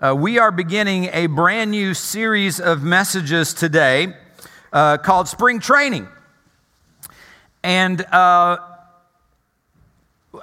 Uh, 0.00 0.12
we 0.12 0.40
are 0.40 0.50
beginning 0.50 1.08
a 1.12 1.26
brand 1.26 1.70
new 1.70 1.94
series 1.94 2.58
of 2.58 2.82
messages 2.82 3.54
today 3.54 4.12
uh, 4.72 4.98
called 4.98 5.28
Spring 5.28 5.60
Training. 5.60 6.08
And 7.62 8.00
uh, 8.06 8.58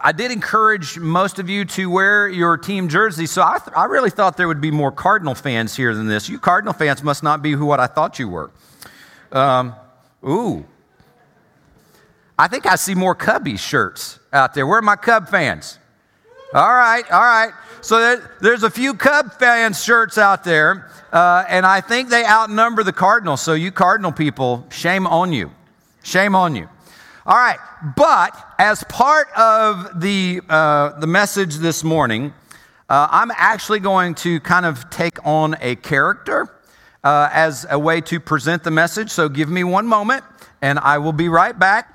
I 0.01 0.13
did 0.13 0.31
encourage 0.31 0.97
most 0.97 1.37
of 1.37 1.49
you 1.49 1.65
to 1.65 1.89
wear 1.89 2.29
your 2.29 2.57
team 2.57 2.87
jersey, 2.87 3.25
so 3.25 3.41
I, 3.41 3.59
th- 3.59 3.75
I 3.75 3.85
really 3.85 4.09
thought 4.09 4.37
there 4.37 4.47
would 4.47 4.61
be 4.61 4.71
more 4.71 4.91
Cardinal 4.91 5.35
fans 5.35 5.75
here 5.75 5.93
than 5.93 6.07
this. 6.07 6.29
You 6.29 6.39
Cardinal 6.39 6.73
fans 6.73 7.03
must 7.03 7.21
not 7.21 7.41
be 7.41 7.51
who 7.51 7.65
what 7.65 7.81
I 7.81 7.87
thought 7.87 8.19
you 8.19 8.29
were. 8.29 8.51
Um, 9.33 9.75
ooh. 10.25 10.65
I 12.39 12.47
think 12.47 12.65
I 12.65 12.75
see 12.75 12.95
more 12.95 13.15
Cubby 13.15 13.57
shirts 13.57 14.17
out 14.31 14.53
there. 14.53 14.65
Where 14.65 14.79
are 14.79 14.81
my 14.81 14.95
Cub 14.95 15.27
fans? 15.27 15.77
All 16.53 16.73
right, 16.73 17.09
all 17.09 17.21
right. 17.21 17.53
So 17.79 18.01
there, 18.01 18.31
there's 18.41 18.63
a 18.63 18.69
few 18.69 18.93
Cub 18.93 19.31
fans 19.39 19.81
shirts 19.81 20.17
out 20.17 20.43
there, 20.43 20.91
uh, 21.13 21.45
and 21.47 21.65
I 21.65 21.79
think 21.79 22.09
they 22.09 22.25
outnumber 22.25 22.83
the 22.83 22.91
Cardinals. 22.91 23.41
So 23.41 23.53
you 23.53 23.71
Cardinal 23.71 24.11
people, 24.11 24.67
shame 24.69 25.07
on 25.07 25.31
you. 25.31 25.51
Shame 26.03 26.35
on 26.35 26.57
you. 26.57 26.67
All 27.25 27.37
right, 27.37 27.57
but 27.95 28.35
as 28.59 28.83
part 28.83 29.29
of 29.37 30.01
the, 30.01 30.41
uh, 30.49 30.99
the 30.99 31.07
message 31.07 31.55
this 31.55 31.85
morning, 31.85 32.33
uh, 32.89 33.07
I'm 33.09 33.31
actually 33.31 33.79
going 33.79 34.15
to 34.15 34.41
kind 34.41 34.65
of 34.65 34.89
take 34.89 35.25
on 35.25 35.55
a 35.61 35.77
character 35.77 36.53
uh, 37.01 37.29
as 37.31 37.65
a 37.69 37.79
way 37.79 38.01
to 38.01 38.19
present 38.19 38.65
the 38.65 38.71
message. 38.71 39.09
So 39.09 39.29
give 39.29 39.47
me 39.47 39.63
one 39.63 39.87
moment, 39.87 40.25
and 40.61 40.79
I 40.79 40.97
will 40.97 41.13
be 41.13 41.29
right 41.29 41.57
back. 41.57 41.90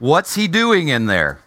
What's 0.00 0.36
he 0.36 0.46
doing 0.46 0.86
in 0.86 1.06
there? 1.06 1.40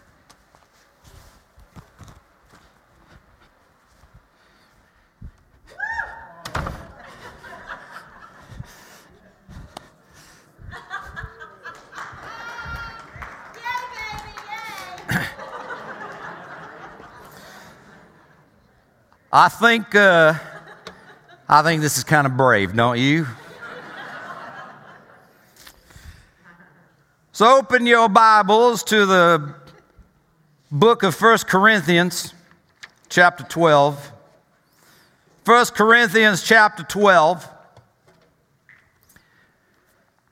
I 19.32 19.48
think 19.48 19.94
uh, 19.94 20.34
I 21.48 21.62
think 21.62 21.80
this 21.80 21.96
is 21.96 22.04
kind 22.04 22.26
of 22.26 22.36
brave, 22.36 22.76
don't 22.76 22.98
you? 22.98 23.26
So 27.42 27.58
open 27.58 27.86
your 27.86 28.08
Bibles 28.08 28.84
to 28.84 29.04
the 29.04 29.54
book 30.70 31.02
of 31.02 31.12
First 31.12 31.48
Corinthians, 31.48 32.34
chapter 33.08 33.42
12. 33.42 34.12
1 35.44 35.66
Corinthians 35.74 36.44
chapter 36.44 36.84
12. 36.84 37.48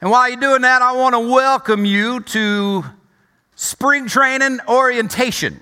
And 0.00 0.08
while 0.08 0.28
you're 0.28 0.40
doing 0.40 0.62
that, 0.62 0.82
I 0.82 0.92
want 0.92 1.16
to 1.16 1.18
welcome 1.18 1.84
you 1.84 2.20
to 2.20 2.84
spring 3.56 4.06
training 4.06 4.60
orientation. 4.68 5.58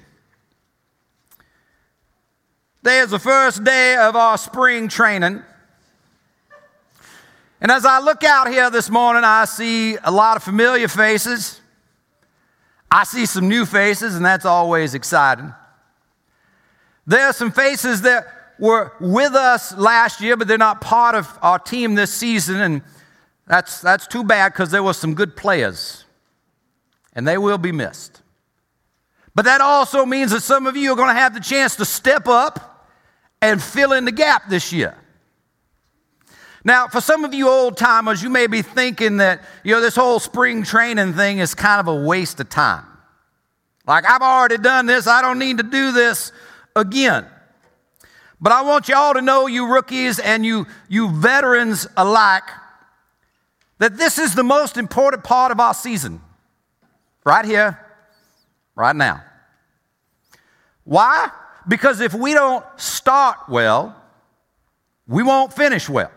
Today 2.85 2.99
is 2.99 3.09
the 3.09 3.19
first 3.19 3.65
day 3.65 3.97
of 3.97 4.17
our 4.17 4.37
spring 4.37 4.89
training. 4.89 5.43
And 7.61 7.73
as 7.73 7.85
I 7.85 7.99
look 7.99 8.23
out 8.23 8.49
here 8.49 8.71
this 8.71 8.89
morning, 8.89 9.25
I 9.25 9.45
see 9.45 9.97
a 9.97 10.11
lot 10.11 10.37
of 10.37 10.43
familiar 10.45 10.89
faces. 10.89 11.61
I 12.91 13.05
see 13.05 13.27
some 13.27 13.49
new 13.49 13.67
faces, 13.67 14.15
and 14.15 14.25
that's 14.25 14.45
always 14.45 14.95
exciting. 14.95 15.53
There 17.07 17.27
are 17.27 17.33
some 17.33 17.51
faces 17.51 18.03
that 18.03 18.27
were 18.59 18.93
with 19.01 19.35
us 19.35 19.77
last 19.77 20.21
year, 20.21 20.37
but 20.37 20.47
they're 20.47 20.59
not 20.59 20.81
part 20.81 21.15
of 21.15 21.39
our 21.43 21.59
team 21.59 21.95
this 21.95 22.13
season, 22.13 22.61
and 22.61 22.83
that's, 23.47 23.81
that's 23.81 24.07
too 24.07 24.23
bad 24.23 24.53
because 24.53 24.71
there 24.71 24.83
were 24.83 24.93
some 24.93 25.15
good 25.15 25.35
players, 25.35 26.05
and 27.15 27.27
they 27.27 27.39
will 27.39 27.59
be 27.59 27.73
missed. 27.73 28.23
But 29.35 29.47
that 29.47 29.61
also 29.61 30.05
means 30.05 30.33
that 30.33 30.43
some 30.43 30.67
of 30.67 30.77
you 30.77 30.93
are 30.93 30.97
going 30.97 31.09
to 31.09 31.21
have 31.21 31.33
the 31.33 31.41
chance 31.41 31.77
to 31.77 31.85
step 31.85 32.29
up 32.29 32.89
and 33.41 33.63
fill 33.63 33.93
in 33.93 34.05
the 34.05 34.13
gap 34.13 34.49
this 34.49 34.73
year. 34.73 34.98
Now, 36.69 36.87
for 36.87 37.01
some 37.01 37.25
of 37.25 37.33
you 37.33 37.49
old 37.49 37.79
timers, 37.79 38.23
you 38.23 38.29
may 38.29 38.47
be 38.47 38.61
thinking 38.61 39.17
that, 39.17 39.41
you 39.65 39.75
know, 39.75 39.81
this 39.81 39.97
whole 39.97 40.21
spring 40.21 40.65
training 40.65 41.15
thing 41.15 41.39
is 41.39 41.55
kind 41.55 41.81
of 41.81 41.89
a 41.89 42.05
waste 42.05 42.41
of 42.41 42.51
time. 42.51 42.85
Like, 43.87 44.05
I've 44.05 44.21
already 44.21 44.59
done 44.59 44.85
this, 44.85 45.07
I 45.07 45.23
don't 45.23 45.39
need 45.39 45.57
to 45.57 45.63
do 45.63 45.93
this 45.93 46.31
again. 46.77 47.25
But 48.39 48.53
I 48.53 48.61
want 48.61 48.87
you 48.87 48.97
all 48.97 49.15
to 49.15 49.23
know, 49.23 49.47
you 49.47 49.73
rookies 49.73 50.19
and 50.19 50.45
you, 50.45 50.67
you 50.91 51.11
veterans 51.11 51.87
alike, 51.97 52.45
that 53.79 53.97
this 53.97 54.19
is 54.19 54.35
the 54.35 54.45
most 54.45 54.77
important 54.77 55.25
part 55.25 55.51
of 55.51 55.61
our 55.61 55.73
season. 55.73 56.21
Right 57.25 57.47
here, 57.47 57.79
right 58.75 58.95
now. 58.95 59.25
Why? 60.85 61.31
Because 61.67 62.03
if 62.03 62.13
we 62.13 62.35
don't 62.35 62.63
start 62.77 63.39
well, 63.49 63.97
we 65.07 65.23
won't 65.23 65.55
finish 65.55 65.89
well. 65.89 66.13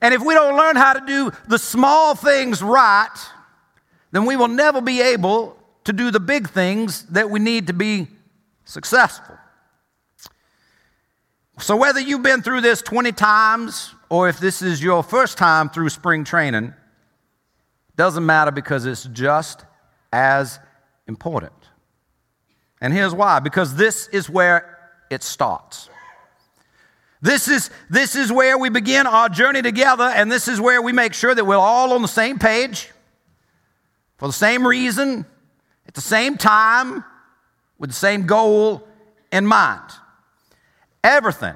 And 0.00 0.14
if 0.14 0.22
we 0.24 0.34
don't 0.34 0.56
learn 0.56 0.76
how 0.76 0.94
to 0.94 1.04
do 1.06 1.32
the 1.48 1.58
small 1.58 2.14
things 2.14 2.62
right, 2.62 3.14
then 4.12 4.24
we 4.26 4.36
will 4.36 4.48
never 4.48 4.80
be 4.80 5.00
able 5.00 5.56
to 5.84 5.92
do 5.92 6.10
the 6.10 6.20
big 6.20 6.48
things 6.48 7.04
that 7.06 7.30
we 7.30 7.40
need 7.40 7.66
to 7.66 7.72
be 7.72 8.06
successful. 8.64 9.36
So, 11.58 11.76
whether 11.76 12.00
you've 12.00 12.22
been 12.22 12.42
through 12.42 12.62
this 12.62 12.82
20 12.82 13.12
times 13.12 13.94
or 14.08 14.28
if 14.28 14.38
this 14.38 14.62
is 14.62 14.82
your 14.82 15.02
first 15.02 15.38
time 15.38 15.68
through 15.68 15.90
spring 15.90 16.24
training, 16.24 16.72
doesn't 17.96 18.24
matter 18.24 18.50
because 18.50 18.86
it's 18.86 19.04
just 19.04 19.64
as 20.12 20.58
important. 21.06 21.52
And 22.80 22.92
here's 22.92 23.14
why 23.14 23.40
because 23.40 23.76
this 23.76 24.08
is 24.08 24.28
where 24.28 24.78
it 25.10 25.22
starts. 25.22 25.88
This 27.22 27.46
is, 27.46 27.70
this 27.88 28.16
is 28.16 28.32
where 28.32 28.58
we 28.58 28.68
begin 28.68 29.06
our 29.06 29.28
journey 29.28 29.62
together, 29.62 30.02
and 30.02 30.30
this 30.30 30.48
is 30.48 30.60
where 30.60 30.82
we 30.82 30.92
make 30.92 31.14
sure 31.14 31.32
that 31.32 31.44
we're 31.44 31.54
all 31.56 31.92
on 31.92 32.02
the 32.02 32.08
same 32.08 32.40
page, 32.40 32.90
for 34.18 34.26
the 34.26 34.32
same 34.32 34.66
reason, 34.66 35.24
at 35.86 35.94
the 35.94 36.00
same 36.00 36.36
time, 36.36 37.04
with 37.78 37.90
the 37.90 37.96
same 37.96 38.26
goal 38.26 38.86
in 39.30 39.46
mind. 39.46 39.88
Everything, 41.04 41.54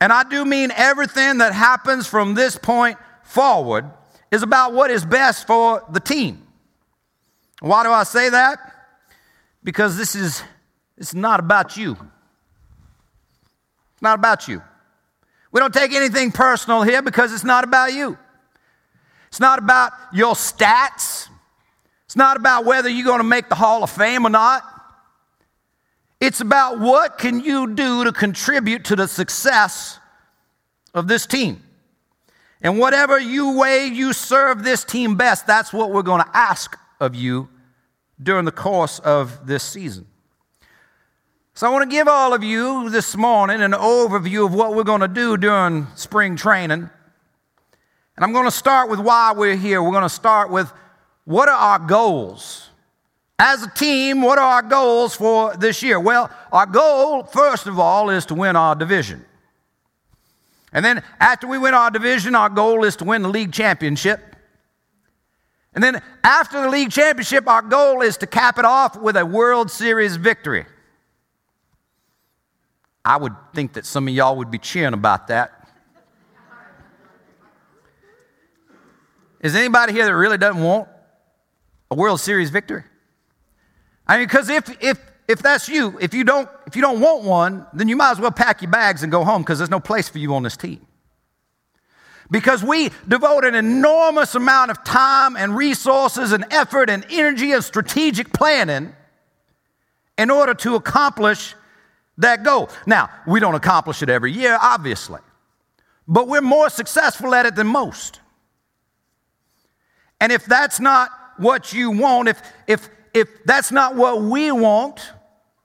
and 0.00 0.12
I 0.12 0.22
do 0.22 0.44
mean 0.44 0.70
everything 0.70 1.38
that 1.38 1.52
happens 1.52 2.06
from 2.06 2.34
this 2.34 2.56
point 2.56 2.96
forward, 3.24 3.90
is 4.30 4.44
about 4.44 4.72
what 4.72 4.92
is 4.92 5.04
best 5.04 5.48
for 5.48 5.84
the 5.90 6.00
team. 6.00 6.46
Why 7.60 7.82
do 7.82 7.90
I 7.90 8.04
say 8.04 8.28
that? 8.30 8.58
Because 9.64 9.96
this 9.96 10.14
is 10.14 10.42
it's 10.96 11.12
not 11.12 11.40
about 11.40 11.76
you. 11.76 11.92
It's 13.92 14.02
not 14.02 14.18
about 14.18 14.46
you. 14.46 14.62
We 15.52 15.60
don't 15.60 15.72
take 15.72 15.92
anything 15.92 16.32
personal 16.32 16.82
here 16.82 17.02
because 17.02 17.32
it's 17.32 17.44
not 17.44 17.62
about 17.62 17.92
you. 17.92 18.18
It's 19.28 19.40
not 19.40 19.58
about 19.58 19.92
your 20.12 20.34
stats. 20.34 21.28
It's 22.06 22.16
not 22.16 22.36
about 22.36 22.64
whether 22.64 22.88
you're 22.88 23.06
going 23.06 23.20
to 23.20 23.24
make 23.24 23.48
the 23.48 23.54
Hall 23.54 23.82
of 23.82 23.90
Fame 23.90 24.26
or 24.26 24.30
not. 24.30 24.64
It's 26.20 26.40
about 26.40 26.78
what 26.78 27.18
can 27.18 27.40
you 27.40 27.74
do 27.74 28.04
to 28.04 28.12
contribute 28.12 28.84
to 28.86 28.96
the 28.96 29.08
success 29.08 29.98
of 30.94 31.08
this 31.08 31.26
team. 31.26 31.62
And 32.60 32.78
whatever 32.78 33.18
you 33.18 33.58
way 33.58 33.86
you 33.86 34.12
serve 34.12 34.62
this 34.62 34.84
team 34.84 35.16
best, 35.16 35.46
that's 35.46 35.72
what 35.72 35.90
we're 35.90 36.02
going 36.02 36.22
to 36.22 36.36
ask 36.36 36.78
of 37.00 37.14
you 37.14 37.48
during 38.22 38.44
the 38.44 38.52
course 38.52 39.00
of 39.00 39.46
this 39.46 39.64
season. 39.64 40.06
So, 41.54 41.66
I 41.66 41.70
want 41.70 41.82
to 41.82 41.94
give 41.94 42.08
all 42.08 42.32
of 42.32 42.42
you 42.42 42.88
this 42.88 43.14
morning 43.14 43.60
an 43.60 43.72
overview 43.72 44.46
of 44.46 44.54
what 44.54 44.74
we're 44.74 44.84
going 44.84 45.02
to 45.02 45.08
do 45.08 45.36
during 45.36 45.86
spring 45.96 46.34
training. 46.34 46.88
And 48.16 48.24
I'm 48.24 48.32
going 48.32 48.46
to 48.46 48.50
start 48.50 48.88
with 48.88 48.98
why 48.98 49.34
we're 49.36 49.56
here. 49.56 49.82
We're 49.82 49.90
going 49.90 50.02
to 50.02 50.08
start 50.08 50.50
with 50.50 50.72
what 51.24 51.50
are 51.50 51.54
our 51.54 51.78
goals? 51.78 52.70
As 53.38 53.62
a 53.62 53.68
team, 53.68 54.22
what 54.22 54.38
are 54.38 54.62
our 54.62 54.62
goals 54.62 55.14
for 55.14 55.54
this 55.54 55.82
year? 55.82 56.00
Well, 56.00 56.30
our 56.50 56.64
goal, 56.64 57.24
first 57.24 57.66
of 57.66 57.78
all, 57.78 58.08
is 58.08 58.24
to 58.26 58.34
win 58.34 58.56
our 58.56 58.74
division. 58.74 59.22
And 60.72 60.82
then 60.82 61.02
after 61.20 61.46
we 61.46 61.58
win 61.58 61.74
our 61.74 61.90
division, 61.90 62.34
our 62.34 62.48
goal 62.48 62.82
is 62.84 62.96
to 62.96 63.04
win 63.04 63.20
the 63.20 63.28
league 63.28 63.52
championship. 63.52 64.36
And 65.74 65.84
then 65.84 66.00
after 66.24 66.62
the 66.62 66.70
league 66.70 66.90
championship, 66.90 67.46
our 67.46 67.60
goal 67.60 68.00
is 68.00 68.16
to 68.18 68.26
cap 68.26 68.58
it 68.58 68.64
off 68.64 68.96
with 68.96 69.18
a 69.18 69.26
World 69.26 69.70
Series 69.70 70.16
victory. 70.16 70.64
I 73.04 73.16
would 73.16 73.34
think 73.54 73.72
that 73.74 73.84
some 73.84 74.06
of 74.06 74.14
y'all 74.14 74.36
would 74.36 74.50
be 74.50 74.58
cheering 74.58 74.94
about 74.94 75.28
that. 75.28 75.62
Is 79.40 79.56
anybody 79.56 79.92
here 79.92 80.06
that 80.06 80.14
really 80.14 80.38
doesn't 80.38 80.62
want 80.62 80.88
a 81.90 81.96
World 81.96 82.20
Series 82.20 82.50
victory? 82.50 82.84
I 84.06 84.18
mean, 84.18 84.26
because 84.26 84.48
if, 84.48 84.82
if, 84.82 85.00
if 85.26 85.42
that's 85.42 85.68
you, 85.68 85.98
if 86.00 86.14
you 86.14 86.22
don't, 86.22 86.48
if 86.66 86.76
you 86.76 86.82
don't 86.82 87.00
want 87.00 87.24
one, 87.24 87.66
then 87.72 87.88
you 87.88 87.96
might 87.96 88.12
as 88.12 88.20
well 88.20 88.30
pack 88.30 88.62
your 88.62 88.70
bags 88.70 89.02
and 89.02 89.10
go 89.10 89.24
home 89.24 89.42
because 89.42 89.58
there's 89.58 89.70
no 89.70 89.80
place 89.80 90.08
for 90.08 90.18
you 90.18 90.34
on 90.34 90.44
this 90.44 90.56
team. 90.56 90.86
Because 92.30 92.62
we 92.62 92.90
devote 93.06 93.44
an 93.44 93.54
enormous 93.54 94.34
amount 94.36 94.70
of 94.70 94.84
time 94.84 95.36
and 95.36 95.56
resources 95.56 96.32
and 96.32 96.44
effort 96.50 96.88
and 96.88 97.04
energy 97.10 97.52
and 97.52 97.64
strategic 97.64 98.32
planning 98.32 98.94
in 100.16 100.30
order 100.30 100.54
to 100.54 100.76
accomplish 100.76 101.54
that 102.18 102.44
goal. 102.44 102.70
Now, 102.86 103.10
we 103.26 103.40
don't 103.40 103.54
accomplish 103.54 104.02
it 104.02 104.08
every 104.08 104.32
year, 104.32 104.58
obviously, 104.60 105.20
but 106.06 106.28
we're 106.28 106.40
more 106.40 106.70
successful 106.70 107.34
at 107.34 107.46
it 107.46 107.54
than 107.54 107.66
most. 107.66 108.20
And 110.20 110.30
if 110.30 110.44
that's 110.44 110.78
not 110.78 111.10
what 111.38 111.72
you 111.72 111.90
want, 111.90 112.28
if, 112.28 112.40
if, 112.66 112.88
if 113.12 113.28
that's 113.44 113.72
not 113.72 113.96
what 113.96 114.22
we 114.22 114.52
want, 114.52 115.12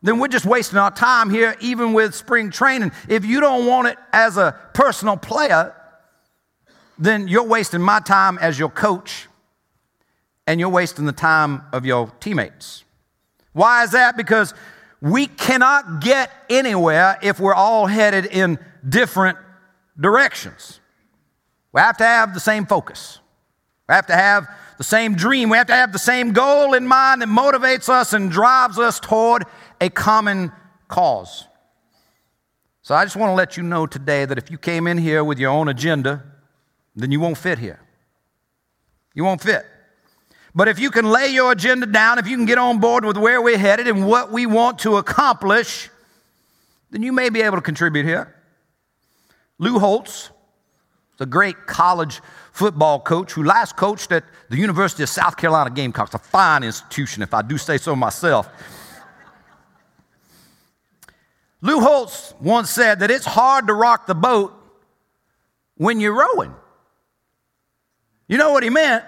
then 0.01 0.19
we're 0.19 0.27
just 0.27 0.45
wasting 0.45 0.77
our 0.77 0.91
time 0.91 1.29
here, 1.29 1.55
even 1.59 1.93
with 1.93 2.15
spring 2.15 2.49
training. 2.49 2.91
If 3.07 3.25
you 3.25 3.39
don't 3.39 3.65
want 3.65 3.87
it 3.87 3.97
as 4.13 4.37
a 4.37 4.57
personal 4.73 5.17
player, 5.17 5.75
then 6.97 7.27
you're 7.27 7.43
wasting 7.43 7.81
my 7.81 7.99
time 7.99 8.37
as 8.39 8.57
your 8.57 8.69
coach 8.69 9.27
and 10.47 10.59
you're 10.59 10.69
wasting 10.69 11.05
the 11.05 11.11
time 11.11 11.63
of 11.73 11.85
your 11.85 12.11
teammates. 12.19 12.83
Why 13.53 13.83
is 13.83 13.91
that? 13.91 14.15
Because 14.17 14.53
we 15.01 15.27
cannot 15.27 16.01
get 16.01 16.31
anywhere 16.49 17.17
if 17.21 17.39
we're 17.39 17.53
all 17.53 17.85
headed 17.85 18.25
in 18.25 18.59
different 18.87 19.37
directions. 19.99 20.79
We 21.71 21.81
have 21.81 21.97
to 21.97 22.03
have 22.03 22.33
the 22.33 22.39
same 22.39 22.65
focus. 22.65 23.19
We 23.87 23.93
have 23.93 24.07
to 24.07 24.15
have 24.15 24.47
the 24.77 24.83
same 24.83 25.15
dream. 25.15 25.49
We 25.49 25.57
have 25.57 25.67
to 25.67 25.75
have 25.75 25.91
the 25.91 25.99
same 25.99 26.33
goal 26.33 26.73
in 26.73 26.87
mind 26.87 27.21
that 27.21 27.29
motivates 27.29 27.89
us 27.89 28.13
and 28.13 28.31
drives 28.31 28.79
us 28.79 28.99
toward 28.99 29.43
a 29.79 29.89
common 29.89 30.51
cause. 30.87 31.45
So 32.81 32.95
I 32.95 33.03
just 33.03 33.15
want 33.15 33.31
to 33.31 33.35
let 33.35 33.57
you 33.57 33.63
know 33.63 33.85
today 33.85 34.25
that 34.25 34.37
if 34.37 34.49
you 34.49 34.57
came 34.57 34.87
in 34.87 34.97
here 34.97 35.23
with 35.23 35.39
your 35.39 35.51
own 35.51 35.67
agenda, 35.67 36.23
then 36.95 37.11
you 37.11 37.19
won't 37.19 37.37
fit 37.37 37.59
here. 37.59 37.79
You 39.13 39.23
won't 39.23 39.41
fit. 39.41 39.65
But 40.57 40.67
if 40.67 40.79
you 40.79 40.89
can 40.89 41.05
lay 41.11 41.27
your 41.27 41.51
agenda 41.51 41.85
down, 41.85 42.17
if 42.17 42.27
you 42.27 42.35
can 42.35 42.47
get 42.47 42.57
on 42.57 42.79
board 42.79 43.05
with 43.05 43.15
where 43.15 43.39
we're 43.43 43.59
headed 43.59 43.87
and 43.87 44.07
what 44.07 44.31
we 44.31 44.47
want 44.47 44.79
to 44.79 44.97
accomplish, 44.97 45.87
then 46.89 47.03
you 47.03 47.11
may 47.11 47.29
be 47.29 47.43
able 47.43 47.57
to 47.57 47.61
contribute 47.61 48.07
here. 48.07 48.33
Lou 49.59 49.77
Holtz, 49.77 50.31
the 51.17 51.27
great 51.27 51.67
college 51.67 52.21
football 52.53 52.99
coach 52.99 53.33
who 53.33 53.43
last 53.43 53.77
coached 53.77 54.11
at 54.11 54.23
the 54.49 54.57
University 54.57 55.03
of 55.03 55.09
South 55.09 55.37
Carolina 55.37 55.69
Gamecocks, 55.69 56.15
a 56.15 56.17
fine 56.17 56.63
institution, 56.63 57.21
if 57.21 57.35
I 57.35 57.43
do 57.43 57.59
say 57.59 57.77
so 57.77 57.95
myself. 57.95 58.49
Lou 61.61 61.81
Holtz 61.81 62.33
once 62.41 62.71
said 62.71 63.01
that 63.01 63.11
it's 63.11 63.27
hard 63.27 63.67
to 63.67 63.75
rock 63.75 64.07
the 64.07 64.15
boat 64.15 64.55
when 65.75 65.99
you're 65.99 66.17
rowing. 66.17 66.55
You 68.27 68.39
know 68.39 68.53
what 68.53 68.63
he 68.63 68.71
meant? 68.71 69.03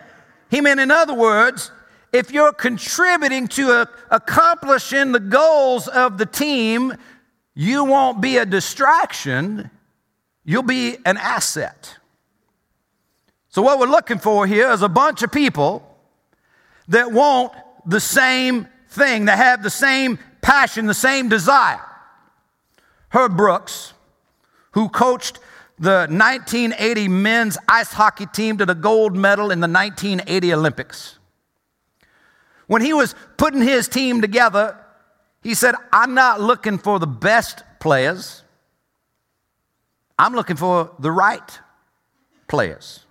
He 0.49 0.61
meant, 0.61 0.79
in 0.79 0.91
other 0.91 1.13
words, 1.13 1.71
if 2.11 2.31
you're 2.31 2.53
contributing 2.53 3.47
to 3.49 3.71
a, 3.71 3.89
accomplishing 4.09 5.11
the 5.11 5.19
goals 5.19 5.87
of 5.87 6.17
the 6.17 6.25
team, 6.25 6.93
you 7.53 7.83
won't 7.83 8.21
be 8.21 8.37
a 8.37 8.45
distraction, 8.45 9.69
you'll 10.43 10.63
be 10.63 10.97
an 11.05 11.17
asset. 11.17 11.97
So, 13.49 13.61
what 13.61 13.79
we're 13.79 13.87
looking 13.87 14.19
for 14.19 14.47
here 14.47 14.71
is 14.71 14.81
a 14.81 14.89
bunch 14.89 15.23
of 15.23 15.31
people 15.31 15.85
that 16.87 17.11
want 17.11 17.53
the 17.85 17.99
same 17.99 18.67
thing, 18.89 19.25
that 19.25 19.37
have 19.37 19.61
the 19.61 19.69
same 19.69 20.17
passion, 20.41 20.87
the 20.87 20.93
same 20.93 21.29
desire. 21.29 21.81
Herb 23.09 23.35
Brooks, 23.35 23.93
who 24.71 24.89
coached 24.89 25.39
the 25.79 26.07
1980 26.09 27.07
men's 27.07 27.57
ice 27.67 27.93
hockey 27.93 28.25
team 28.25 28.57
to 28.57 28.65
the 28.65 28.75
gold 28.75 29.15
medal 29.15 29.51
in 29.51 29.61
the 29.61 29.67
1980 29.67 30.53
Olympics. 30.53 31.17
When 32.67 32.81
he 32.81 32.93
was 32.93 33.15
putting 33.37 33.61
his 33.61 33.87
team 33.87 34.21
together, 34.21 34.77
he 35.41 35.53
said, 35.53 35.75
I'm 35.93 36.13
not 36.13 36.41
looking 36.41 36.77
for 36.77 36.99
the 36.99 37.07
best 37.07 37.63
players, 37.79 38.43
I'm 40.17 40.33
looking 40.33 40.57
for 40.57 40.91
the 40.99 41.11
right 41.11 41.59
players. 42.49 43.05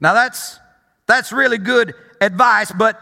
Now 0.00 0.12
that's 0.12 0.58
that's 1.06 1.32
really 1.32 1.58
good 1.58 1.94
advice, 2.20 2.70
but 2.72 3.00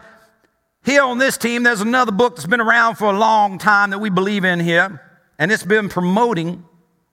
here 0.83 1.03
on 1.03 1.17
this 1.17 1.37
team, 1.37 1.63
there's 1.63 1.81
another 1.81 2.11
book 2.11 2.35
that's 2.35 2.47
been 2.47 2.61
around 2.61 2.95
for 2.95 3.13
a 3.13 3.17
long 3.17 3.57
time 3.57 3.89
that 3.89 3.99
we 3.99 4.09
believe 4.09 4.45
in 4.45 4.59
here, 4.59 5.01
and 5.37 5.51
it's 5.51 5.63
been 5.63 5.89
promoting 5.89 6.63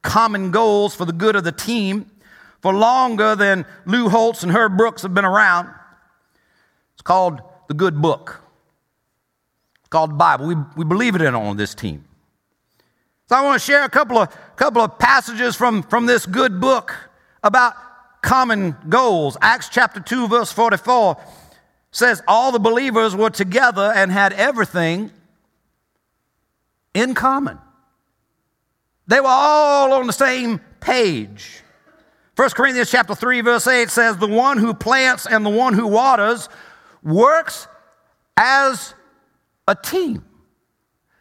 common 0.06 0.52
goals 0.52 0.94
for 0.94 1.04
the 1.04 1.12
good 1.12 1.36
of 1.36 1.44
the 1.44 1.52
team 1.52 2.10
for 2.62 2.72
longer 2.72 3.34
than 3.34 3.66
Lou 3.84 4.08
Holtz 4.08 4.42
and 4.42 4.52
Herb 4.52 4.76
Brooks 4.76 5.02
have 5.02 5.12
been 5.12 5.24
around. 5.24 5.68
It's 6.94 7.02
called 7.02 7.40
the 7.68 7.74
Good 7.74 8.00
Book. 8.00 8.40
It's 9.80 9.88
called 9.88 10.10
the 10.10 10.14
Bible. 10.14 10.46
We, 10.46 10.54
we 10.76 10.84
believe 10.84 11.16
it 11.16 11.22
in 11.22 11.34
on 11.34 11.56
this 11.56 11.74
team. 11.74 12.04
So 13.28 13.34
I 13.34 13.42
want 13.42 13.60
to 13.60 13.64
share 13.64 13.84
a 13.84 13.88
couple 13.88 14.18
of, 14.18 14.28
couple 14.54 14.80
of 14.80 14.96
passages 14.98 15.56
from, 15.56 15.82
from 15.82 16.06
this 16.06 16.24
good 16.24 16.60
book 16.60 16.94
about 17.42 17.74
common 18.22 18.76
goals. 18.88 19.36
Acts 19.40 19.68
chapter 19.68 19.98
2, 19.98 20.28
verse 20.28 20.52
44 20.52 21.20
says, 21.90 22.22
All 22.28 22.52
the 22.52 22.60
believers 22.60 23.16
were 23.16 23.30
together 23.30 23.92
and 23.94 24.12
had 24.12 24.32
everything 24.34 25.10
in 26.94 27.14
common. 27.14 27.58
They 29.06 29.20
were 29.20 29.28
all 29.28 29.92
on 29.92 30.06
the 30.06 30.12
same 30.12 30.60
page. 30.80 31.62
1 32.36 32.50
Corinthians 32.50 32.90
chapter 32.90 33.14
3 33.14 33.40
verse 33.40 33.66
8 33.66 33.88
says 33.90 34.16
the 34.18 34.26
one 34.26 34.58
who 34.58 34.74
plants 34.74 35.26
and 35.26 35.44
the 35.44 35.50
one 35.50 35.72
who 35.72 35.86
waters 35.86 36.48
works 37.02 37.66
as 38.36 38.94
a 39.66 39.74
team. 39.74 40.24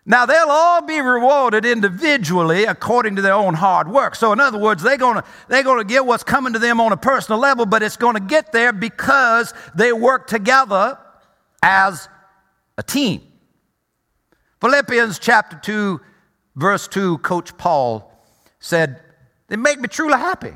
Now 0.06 0.26
they'll 0.26 0.50
all 0.50 0.82
be 0.82 1.00
rewarded 1.00 1.66
individually 1.66 2.66
according 2.66 3.16
to 3.16 3.22
their 3.22 3.34
own 3.34 3.56
hard 3.56 3.88
work. 3.88 4.16
So 4.16 4.34
in 4.34 4.40
other 4.40 4.60
words, 4.60 4.84
they're 4.84 4.98
going 4.98 5.16
to 5.16 5.24
they're 5.48 5.64
going 5.64 5.80
to 5.80 5.92
get 5.92 6.06
what's 6.06 6.24
coming 6.24 6.54
to 6.54 6.60
them 6.60 6.80
on 6.80 6.92
a 6.92 6.98
personal 6.98 7.40
level, 7.40 7.66
but 7.66 7.82
it's 7.82 7.98
going 7.98 8.16
to 8.16 8.20
get 8.20 8.52
there 8.52 8.72
because 8.72 9.54
they 9.74 9.94
work 9.94 10.28
together 10.28 11.00
as 11.64 12.08
a 12.78 12.84
team. 12.84 13.22
Philippians 14.62 15.18
chapter 15.18 15.58
2 15.58 16.02
verse 16.56 16.88
2, 16.88 17.20
Coach 17.20 17.58
Paul 17.58 18.12
said, 18.60 19.02
They 19.48 19.56
make 19.56 19.80
me 19.80 19.88
truly 19.88 20.18
happy. 20.18 20.56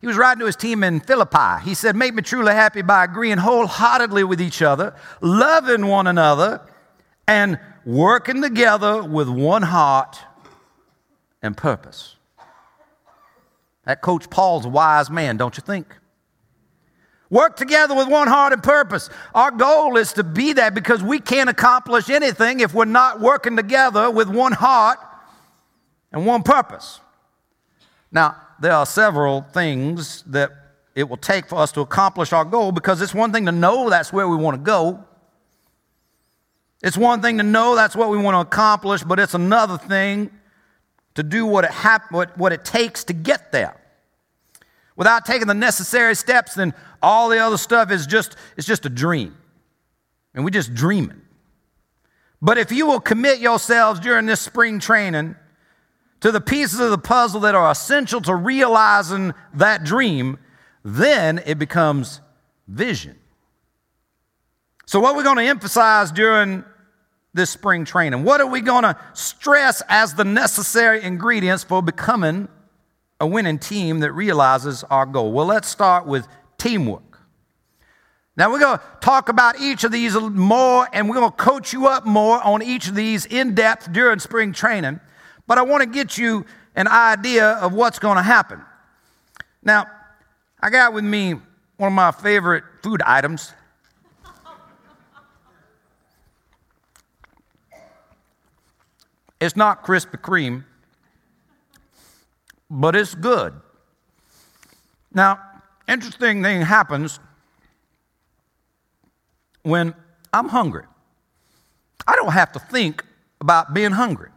He 0.00 0.06
was 0.06 0.16
writing 0.16 0.40
to 0.40 0.46
his 0.46 0.56
team 0.56 0.84
in 0.84 1.00
Philippi. 1.00 1.64
He 1.64 1.74
said, 1.74 1.96
Make 1.96 2.14
me 2.14 2.22
truly 2.22 2.52
happy 2.52 2.82
by 2.82 3.04
agreeing 3.04 3.38
wholeheartedly 3.38 4.24
with 4.24 4.40
each 4.40 4.62
other, 4.62 4.94
loving 5.20 5.86
one 5.86 6.06
another, 6.06 6.60
and 7.26 7.58
working 7.84 8.42
together 8.42 9.02
with 9.02 9.28
one 9.28 9.62
heart 9.62 10.18
and 11.42 11.56
purpose. 11.56 12.16
That 13.84 14.02
Coach 14.02 14.30
Paul's 14.30 14.66
a 14.66 14.68
wise 14.68 15.10
man, 15.10 15.36
don't 15.36 15.56
you 15.56 15.62
think? 15.62 15.96
Work 17.30 17.56
together 17.56 17.94
with 17.94 18.08
one 18.08 18.28
heart 18.28 18.52
and 18.52 18.62
purpose. 18.62 19.10
Our 19.34 19.50
goal 19.50 19.96
is 19.96 20.14
to 20.14 20.24
be 20.24 20.54
that 20.54 20.74
because 20.74 21.02
we 21.02 21.20
can't 21.20 21.50
accomplish 21.50 22.08
anything 22.08 22.60
if 22.60 22.72
we're 22.72 22.86
not 22.86 23.20
working 23.20 23.56
together 23.56 24.10
with 24.10 24.28
one 24.28 24.52
heart 24.52 24.98
and 26.12 26.26
one 26.26 26.42
purpose. 26.42 27.00
Now, 28.10 28.36
there 28.60 28.72
are 28.72 28.86
several 28.86 29.42
things 29.42 30.22
that 30.22 30.50
it 30.94 31.08
will 31.08 31.16
take 31.16 31.46
for 31.46 31.56
us 31.56 31.70
to 31.72 31.80
accomplish 31.80 32.32
our 32.32 32.44
goal 32.44 32.72
because 32.72 33.00
it's 33.00 33.14
one 33.14 33.32
thing 33.32 33.46
to 33.46 33.52
know 33.52 33.88
that's 33.88 34.12
where 34.12 34.28
we 34.28 34.36
want 34.36 34.56
to 34.56 34.62
go. 34.62 35.04
It's 36.82 36.96
one 36.96 37.20
thing 37.22 37.38
to 37.38 37.44
know 37.44 37.74
that's 37.74 37.96
what 37.96 38.10
we 38.10 38.18
want 38.18 38.34
to 38.34 38.40
accomplish, 38.40 39.02
but 39.02 39.18
it's 39.18 39.34
another 39.34 39.78
thing 39.78 40.30
to 41.14 41.22
do 41.22 41.44
what 41.46 41.64
it, 41.64 41.70
hap- 41.70 42.12
what, 42.12 42.36
what 42.38 42.52
it 42.52 42.64
takes 42.64 43.04
to 43.04 43.12
get 43.12 43.52
there. 43.52 43.76
Without 44.96 45.24
taking 45.24 45.46
the 45.46 45.54
necessary 45.54 46.14
steps, 46.14 46.54
then 46.54 46.74
all 47.02 47.28
the 47.28 47.38
other 47.38 47.56
stuff 47.56 47.90
is 47.90 48.06
just, 48.06 48.36
it's 48.56 48.66
just 48.66 48.86
a 48.86 48.88
dream. 48.88 49.36
And 50.34 50.44
we're 50.44 50.50
just 50.50 50.74
dreaming. 50.74 51.20
But 52.40 52.58
if 52.58 52.70
you 52.70 52.86
will 52.86 53.00
commit 53.00 53.40
yourselves 53.40 54.00
during 54.00 54.26
this 54.26 54.40
spring 54.40 54.78
training 54.78 55.36
to 56.20 56.32
the 56.32 56.40
pieces 56.40 56.80
of 56.80 56.90
the 56.90 56.98
puzzle 56.98 57.40
that 57.40 57.54
are 57.54 57.70
essential 57.70 58.20
to 58.22 58.34
realizing 58.34 59.34
that 59.54 59.84
dream, 59.84 60.38
then 60.84 61.40
it 61.46 61.58
becomes 61.58 62.20
vision. 62.66 63.16
So, 64.86 65.00
what 65.00 65.16
we're 65.16 65.22
going 65.22 65.36
to 65.36 65.44
emphasize 65.44 66.10
during 66.10 66.64
this 67.34 67.50
spring 67.50 67.84
training? 67.84 68.24
What 68.24 68.40
are 68.40 68.46
we 68.46 68.60
going 68.60 68.84
to 68.84 68.96
stress 69.12 69.82
as 69.88 70.14
the 70.14 70.24
necessary 70.24 71.02
ingredients 71.02 71.62
for 71.62 71.82
becoming 71.82 72.48
a 73.20 73.26
winning 73.26 73.58
team 73.58 74.00
that 74.00 74.12
realizes 74.12 74.84
our 74.84 75.06
goal? 75.06 75.32
Well, 75.32 75.46
let's 75.46 75.68
start 75.68 76.06
with 76.06 76.26
teamwork. 76.56 77.02
Now, 78.36 78.50
we're 78.52 78.60
going 78.60 78.78
to 78.78 78.84
talk 79.00 79.28
about 79.28 79.60
each 79.60 79.82
of 79.84 79.90
these 79.90 80.14
more, 80.14 80.88
and 80.92 81.08
we're 81.08 81.16
going 81.16 81.30
to 81.30 81.36
coach 81.36 81.72
you 81.72 81.88
up 81.88 82.06
more 82.06 82.40
on 82.42 82.62
each 82.62 82.88
of 82.88 82.94
these 82.94 83.26
in 83.26 83.54
depth 83.54 83.92
during 83.92 84.20
spring 84.20 84.52
training. 84.52 85.00
But 85.48 85.58
I 85.58 85.62
want 85.62 85.82
to 85.82 85.88
get 85.88 86.16
you 86.16 86.44
an 86.76 86.86
idea 86.86 87.52
of 87.52 87.72
what's 87.72 87.98
going 87.98 88.18
to 88.18 88.22
happen. 88.22 88.60
Now, 89.64 89.86
I 90.60 90.70
got 90.70 90.92
with 90.92 91.04
me 91.04 91.32
one 91.78 91.88
of 91.88 91.92
my 91.92 92.12
favorite 92.12 92.64
food 92.82 93.02
items. 93.02 93.52
It's 99.40 99.56
not 99.56 99.84
Krispy 99.84 100.20
Kreme, 100.20 100.64
but 102.68 102.94
it's 102.94 103.14
good. 103.14 103.54
Now, 105.14 105.40
interesting 105.88 106.42
thing 106.42 106.60
happens 106.60 107.20
when 109.62 109.94
I'm 110.32 110.48
hungry. 110.48 110.84
I 112.06 112.16
don't 112.16 112.32
have 112.32 112.52
to 112.52 112.58
think 112.58 113.04
about 113.40 113.72
being 113.72 113.92
hungry. 113.92 114.30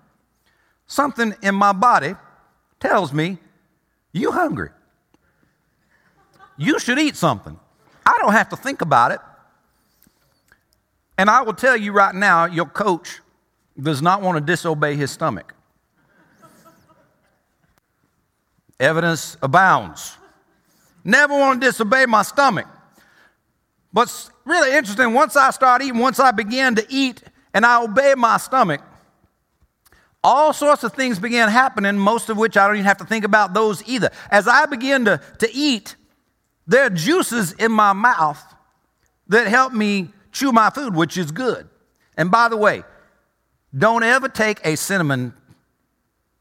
Something 0.91 1.33
in 1.41 1.55
my 1.55 1.71
body 1.71 2.15
tells 2.81 3.13
me, 3.13 3.37
you 4.11 4.29
hungry. 4.29 4.71
You 6.57 6.79
should 6.79 6.99
eat 6.99 7.15
something. 7.15 7.57
I 8.05 8.13
don't 8.19 8.33
have 8.33 8.49
to 8.49 8.57
think 8.57 8.81
about 8.81 9.13
it. 9.13 9.21
And 11.17 11.29
I 11.29 11.43
will 11.43 11.53
tell 11.53 11.77
you 11.77 11.93
right 11.93 12.13
now, 12.13 12.43
your 12.43 12.65
coach 12.65 13.21
does 13.81 14.01
not 14.01 14.21
want 14.21 14.37
to 14.37 14.41
disobey 14.41 14.95
his 14.95 15.11
stomach. 15.11 15.53
Evidence 18.77 19.37
abounds. 19.41 20.17
Never 21.05 21.39
want 21.39 21.61
to 21.61 21.67
disobey 21.67 22.05
my 22.05 22.23
stomach. 22.23 22.67
But 23.93 24.29
really 24.43 24.75
interesting, 24.75 25.13
once 25.13 25.37
I 25.37 25.51
start 25.51 25.83
eating, 25.83 25.99
once 25.99 26.19
I 26.19 26.31
begin 26.31 26.75
to 26.75 26.85
eat 26.89 27.23
and 27.53 27.65
I 27.65 27.81
obey 27.81 28.13
my 28.17 28.35
stomach, 28.35 28.81
all 30.23 30.53
sorts 30.53 30.83
of 30.83 30.93
things 30.93 31.19
began 31.19 31.49
happening, 31.49 31.97
most 31.97 32.29
of 32.29 32.37
which 32.37 32.55
I 32.57 32.67
don't 32.67 32.75
even 32.75 32.85
have 32.85 32.97
to 32.97 33.05
think 33.05 33.25
about 33.25 33.53
those 33.53 33.87
either. 33.87 34.11
As 34.29 34.47
I 34.47 34.65
begin 34.65 35.05
to, 35.05 35.19
to 35.39 35.53
eat, 35.53 35.95
there 36.67 36.85
are 36.85 36.89
juices 36.89 37.53
in 37.53 37.71
my 37.71 37.93
mouth 37.93 38.41
that 39.27 39.47
help 39.47 39.73
me 39.73 40.09
chew 40.31 40.51
my 40.51 40.69
food, 40.69 40.95
which 40.95 41.17
is 41.17 41.31
good. 41.31 41.67
And 42.17 42.29
by 42.29 42.49
the 42.49 42.57
way, 42.57 42.83
don't 43.75 44.03
ever 44.03 44.29
take 44.29 44.59
a 44.65 44.75
cinnamon 44.75 45.33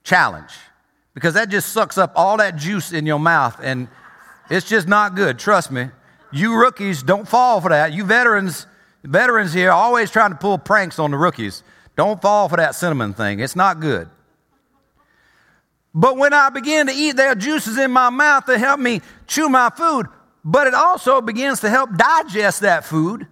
challenge 0.04 0.52
because 1.14 1.34
that 1.34 1.48
just 1.48 1.72
sucks 1.72 1.96
up 1.96 2.12
all 2.16 2.36
that 2.36 2.56
juice 2.56 2.92
in 2.92 3.06
your 3.06 3.20
mouth 3.20 3.58
and 3.62 3.88
it's 4.50 4.68
just 4.68 4.88
not 4.88 5.14
good. 5.14 5.38
Trust 5.38 5.70
me. 5.70 5.88
You 6.32 6.56
rookies 6.56 7.02
don't 7.02 7.26
fall 7.26 7.60
for 7.60 7.70
that. 7.70 7.92
You 7.92 8.04
veterans, 8.04 8.66
veterans 9.04 9.52
here 9.52 9.70
always 9.70 10.10
trying 10.10 10.30
to 10.30 10.36
pull 10.36 10.58
pranks 10.58 10.98
on 10.98 11.12
the 11.12 11.16
rookies. 11.16 11.62
Don't 12.00 12.22
fall 12.22 12.48
for 12.48 12.56
that 12.56 12.74
cinnamon 12.74 13.12
thing. 13.12 13.40
It's 13.40 13.54
not 13.54 13.78
good. 13.78 14.08
But 15.94 16.16
when 16.16 16.32
I 16.32 16.48
begin 16.48 16.86
to 16.86 16.94
eat, 16.94 17.14
there 17.14 17.28
are 17.28 17.34
juices 17.34 17.76
in 17.76 17.90
my 17.90 18.08
mouth 18.08 18.46
that 18.46 18.58
help 18.58 18.80
me 18.80 19.02
chew 19.26 19.50
my 19.50 19.68
food, 19.68 20.06
but 20.42 20.66
it 20.66 20.72
also 20.72 21.20
begins 21.20 21.60
to 21.60 21.68
help 21.68 21.94
digest 21.94 22.60
that 22.60 22.86
food 22.86 23.26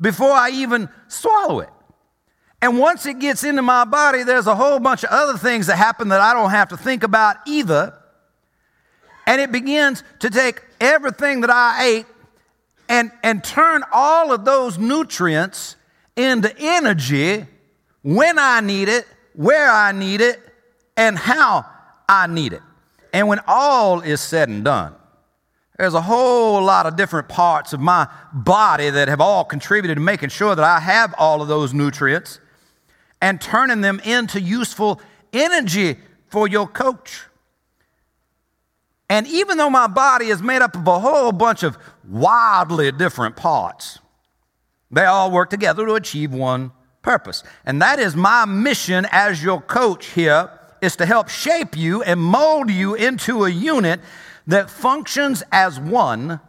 before 0.00 0.30
I 0.30 0.50
even 0.50 0.88
swallow 1.08 1.58
it. 1.58 1.70
And 2.62 2.78
once 2.78 3.04
it 3.04 3.18
gets 3.18 3.42
into 3.42 3.62
my 3.62 3.84
body, 3.84 4.22
there's 4.22 4.46
a 4.46 4.54
whole 4.54 4.78
bunch 4.78 5.02
of 5.02 5.10
other 5.10 5.36
things 5.36 5.66
that 5.66 5.74
happen 5.74 6.10
that 6.10 6.20
I 6.20 6.34
don't 6.34 6.50
have 6.50 6.68
to 6.68 6.76
think 6.76 7.02
about 7.02 7.34
either. 7.48 7.94
And 9.26 9.40
it 9.40 9.50
begins 9.50 10.04
to 10.20 10.30
take 10.30 10.62
everything 10.80 11.40
that 11.40 11.50
I 11.50 11.84
ate 11.84 12.06
and, 12.88 13.10
and 13.24 13.42
turn 13.42 13.82
all 13.90 14.32
of 14.32 14.44
those 14.44 14.78
nutrients 14.78 15.74
into 16.14 16.56
energy 16.60 17.46
when 18.06 18.38
I 18.38 18.60
need 18.60 18.88
it, 18.88 19.04
where 19.32 19.68
I 19.68 19.90
need 19.90 20.20
it, 20.20 20.38
and 20.96 21.18
how 21.18 21.66
I 22.08 22.28
need 22.28 22.52
it. 22.52 22.62
And 23.12 23.26
when 23.26 23.40
all 23.48 24.00
is 24.00 24.20
said 24.20 24.48
and 24.48 24.64
done, 24.64 24.94
there's 25.76 25.92
a 25.92 26.00
whole 26.00 26.62
lot 26.62 26.86
of 26.86 26.94
different 26.94 27.28
parts 27.28 27.72
of 27.72 27.80
my 27.80 28.06
body 28.32 28.90
that 28.90 29.08
have 29.08 29.20
all 29.20 29.44
contributed 29.44 29.96
to 29.96 30.00
making 30.00 30.28
sure 30.28 30.54
that 30.54 30.64
I 30.64 30.78
have 30.78 31.16
all 31.18 31.42
of 31.42 31.48
those 31.48 31.74
nutrients 31.74 32.38
and 33.20 33.40
turning 33.40 33.80
them 33.80 34.00
into 34.04 34.40
useful 34.40 35.00
energy 35.32 35.96
for 36.28 36.46
your 36.46 36.68
coach. 36.68 37.24
And 39.10 39.26
even 39.26 39.58
though 39.58 39.68
my 39.68 39.88
body 39.88 40.26
is 40.26 40.40
made 40.40 40.62
up 40.62 40.76
of 40.76 40.86
a 40.86 41.00
whole 41.00 41.32
bunch 41.32 41.64
of 41.64 41.76
wildly 42.08 42.92
different 42.92 43.34
parts, 43.34 43.98
they 44.92 45.06
all 45.06 45.32
work 45.32 45.50
together 45.50 45.84
to 45.86 45.94
achieve 45.94 46.32
one 46.32 46.70
purpose. 47.06 47.44
And 47.64 47.80
that 47.80 48.00
is 48.00 48.16
my 48.16 48.44
mission 48.44 49.06
as 49.12 49.42
your 49.42 49.60
coach 49.60 50.06
here 50.06 50.50
is 50.82 50.96
to 50.96 51.06
help 51.06 51.28
shape 51.28 51.76
you 51.76 52.02
and 52.02 52.20
mold 52.20 52.68
you 52.68 52.94
into 52.96 53.44
a 53.44 53.48
unit 53.48 54.00
that 54.48 54.68
functions 54.68 55.44
as 55.52 55.78
one 55.78 56.40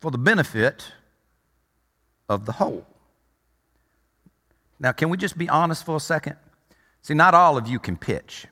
for 0.00 0.10
the 0.10 0.18
benefit 0.18 0.92
of 2.30 2.46
the 2.46 2.52
whole. 2.52 2.86
Now, 4.78 4.92
can 4.92 5.10
we 5.10 5.18
just 5.18 5.36
be 5.36 5.50
honest 5.50 5.84
for 5.84 5.96
a 5.96 6.00
second? 6.00 6.36
See, 7.02 7.12
not 7.12 7.34
all 7.34 7.58
of 7.58 7.68
you 7.68 7.78
can 7.78 7.98
pitch. 7.98 8.46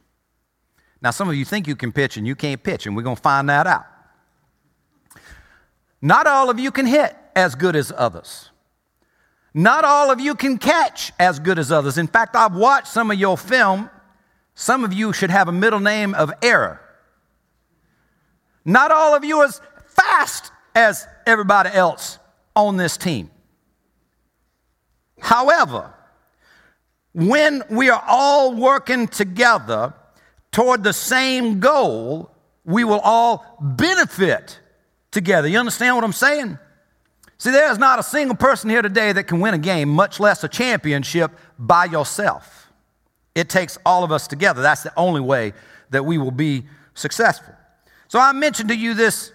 Now, 1.00 1.12
some 1.12 1.30
of 1.30 1.34
you 1.34 1.46
think 1.46 1.66
you 1.66 1.76
can 1.76 1.92
pitch 1.92 2.18
and 2.18 2.26
you 2.26 2.34
can't 2.34 2.62
pitch, 2.62 2.84
and 2.87 2.94
we're 2.94 3.02
going 3.02 3.16
to 3.16 3.22
find 3.22 3.48
that 3.48 3.66
out. 3.66 3.87
Not 6.02 6.26
all 6.26 6.50
of 6.50 6.60
you 6.60 6.70
can 6.70 6.84
hit 6.84 7.16
as 7.34 7.54
good 7.54 7.75
as 7.75 7.90
others. 7.96 8.50
Not 9.55 9.85
all 9.85 10.11
of 10.11 10.21
you 10.21 10.35
can 10.35 10.59
catch 10.59 11.12
as 11.19 11.38
good 11.38 11.59
as 11.59 11.73
others. 11.73 11.99
In 11.99 12.07
fact, 12.07 12.37
I've 12.37 12.55
watched 12.55 12.88
some 12.88 13.11
of 13.11 13.19
your 13.19 13.37
film. 13.37 13.90
Some 14.55 14.85
of 14.85 14.93
you 14.93 15.12
should 15.12 15.31
have 15.31 15.49
a 15.49 15.52
middle 15.52 15.81
name 15.81 16.14
of 16.14 16.33
error. 16.43 16.81
Not 18.64 18.90
all 18.90 19.14
of 19.14 19.25
you 19.25 19.43
as 19.45 19.61
fast 19.87 20.52
as 20.75 21.07
everybody 21.26 21.71
else 21.71 22.19
on 22.55 22.76
this 22.76 22.97
team. 22.97 23.31
However, 25.19 25.93
when 27.14 27.62
we 27.71 27.90
are 27.90 28.05
all 28.07 28.55
working 28.55 29.09
together 29.09 29.95
toward 30.52 30.85
the 30.85 30.93
same 30.93 31.61
goal, 31.61 32.31
we 32.64 32.85
will 32.85 33.00
all 33.00 33.57
benefit 33.61 34.61
together. 35.11 35.49
You 35.49 35.59
understand 35.59 35.97
what 35.97 36.05
I'm 36.05 36.12
saying? 36.12 36.59
See, 37.38 37.50
there's 37.50 37.78
not 37.78 38.00
a 38.00 38.02
single 38.02 38.37
person 38.37 38.68
here 38.68 38.83
today 38.83 39.12
that 39.12 39.25
can 39.25 39.38
win 39.38 39.54
a 39.54 39.59
game, 39.59 39.88
much 39.88 40.18
less 40.18 40.42
a 40.42 40.49
championship, 40.49 41.30
by 41.59 41.85
yourself. 41.85 42.73
It 43.35 43.49
takes 43.49 43.78
all 43.87 44.02
of 44.02 44.11
us 44.11 44.26
together. 44.26 44.61
That's 44.61 44.83
the 44.83 44.92
only 44.97 45.21
way 45.21 45.52
that 45.90 46.04
we 46.04 46.18
will 46.18 46.33
be 46.33 46.64
successful. 46.95 47.54
So 48.09 48.18
I 48.18 48.33
mentioned 48.33 48.71
to 48.71 48.76
you 48.76 48.95
this, 48.95 49.33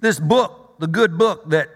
this 0.00 0.18
book, 0.18 0.76
the 0.80 0.88
good 0.88 1.16
book 1.16 1.48
that 1.50 1.68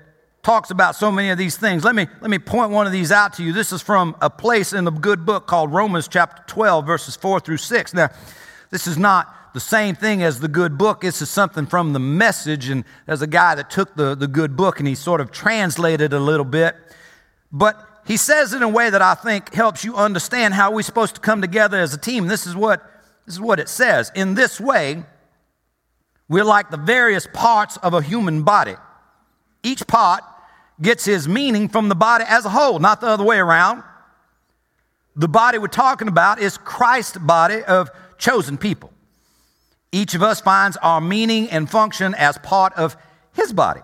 talks 0.43 0.71
about 0.71 0.97
so 0.97 1.13
many 1.13 1.31
of 1.31 1.39
these 1.39 1.57
things. 1.57 1.85
Let 1.85 1.95
me, 1.95 2.09
let 2.21 2.31
me 2.31 2.41
point 2.41 2.73
one 2.73 2.87
of 2.87 2.93
these 2.93 3.13
out 3.13 3.35
to 3.35 3.45
you. 3.45 3.53
This 3.53 3.73
is 3.73 3.83
from 3.83 4.17
a 4.21 4.29
place 4.31 4.73
in 4.73 4.85
the 4.85 4.91
good 4.91 5.25
book 5.25 5.47
called 5.47 5.73
Romans 5.73 6.09
chapter 6.09 6.43
12, 6.49 6.85
verses 6.85 7.15
4 7.15 7.39
through 7.39 7.59
6. 7.59 7.95
Now, 7.95 8.09
this 8.71 8.89
is 8.89 8.99
not 8.99 9.33
the 9.53 9.61
same 9.61 9.95
thing 9.95 10.23
as 10.23 10.41
the 10.41 10.49
good 10.49 10.79
book. 10.79 11.01
This 11.01 11.23
is 11.23 11.31
something 11.31 11.67
from 11.67 11.93
the 11.93 11.99
message, 11.99 12.69
and 12.69 12.85
there's 13.07 13.23
a 13.23 13.27
guy 13.27 13.55
that 13.55 13.71
took 13.71 13.95
the, 13.95 14.15
the 14.15 14.29
good 14.29 14.57
book 14.57 14.79
and 14.79 14.89
he 14.89 14.95
sort 14.95 15.21
of 15.21 15.31
translated 15.31 16.13
a 16.13 16.21
little 16.21 16.45
bit. 16.45 16.77
But 17.53 17.85
he 18.07 18.17
says 18.17 18.53
it 18.53 18.59
in 18.59 18.63
a 18.63 18.69
way 18.69 18.91
that 18.91 19.03
I 19.03 19.15
think 19.15 19.53
helps 19.53 19.85
you 19.85 19.97
understand 19.97 20.55
how 20.55 20.73
we're 20.73 20.83
supposed 20.83 21.15
to 21.17 21.21
come 21.21 21.41
together 21.41 21.79
as 21.79 21.95
a 21.95 21.99
team. 21.99 22.27
This 22.27 22.47
is 22.47 22.55
what, 22.57 22.83
this 23.27 23.35
is 23.35 23.41
what 23.41 23.61
it 23.61 23.69
says. 23.69 24.11
In 24.15 24.35
this 24.35 24.61
way, 24.61 25.05
we're 26.29 26.45
like 26.45 26.71
the 26.71 26.77
various 26.77 27.27
parts 27.33 27.77
of 27.79 27.95
a 27.95 28.03
human 28.03 28.43
body. 28.43 28.77
Each 29.63 29.87
part 29.87 30.23
gets 30.81 31.05
his 31.05 31.29
meaning 31.29 31.69
from 31.69 31.89
the 31.89 31.95
body 31.95 32.25
as 32.27 32.45
a 32.45 32.51
whole, 32.51 32.79
not 32.79 33.01
the 33.01 33.09
other 33.09 33.25
way 33.25 33.39
around. 33.39 33.83
The 35.17 35.29
body 35.29 35.59
we're 35.59 35.67
talking 35.67 36.09
about 36.09 36.41
is 36.41 36.57
Christ's 36.57 37.19
body 37.19 37.63
of 37.65 37.91
chosen 38.17 38.57
people. 38.57 38.93
Each 39.93 40.15
of 40.15 40.23
us 40.23 40.41
finds 40.41 40.77
our 40.79 41.01
meaning 41.01 41.51
and 41.51 41.69
function 41.69 42.15
as 42.15 42.39
part 42.39 42.73
of 42.75 42.97
his 43.33 43.53
body. 43.53 43.81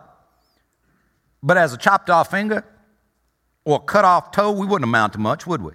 But 1.43 1.57
as 1.57 1.73
a 1.73 1.77
chopped 1.77 2.11
off 2.11 2.31
finger 2.31 2.65
or 3.65 3.81
cut 3.81 4.05
off 4.05 4.31
toe, 4.31 4.53
we 4.53 4.67
wouldn't 4.67 4.89
amount 4.89 5.15
to 5.15 5.19
much, 5.19 5.47
would 5.47 5.63
we? 5.63 5.73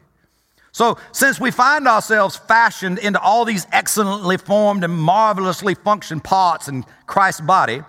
So, 0.74 0.98
since 1.12 1.38
we 1.38 1.52
find 1.52 1.86
ourselves 1.86 2.38
fashioned 2.38 2.98
into 2.98 3.20
all 3.20 3.44
these 3.44 3.68
excellently 3.74 4.38
formed 4.38 4.86
and 4.86 4.94
marvelously 4.94 5.76
functioned 5.76 6.24
parts 6.24 6.70
in 6.70 6.86
Christ's 7.08 7.42
body, 7.42 7.84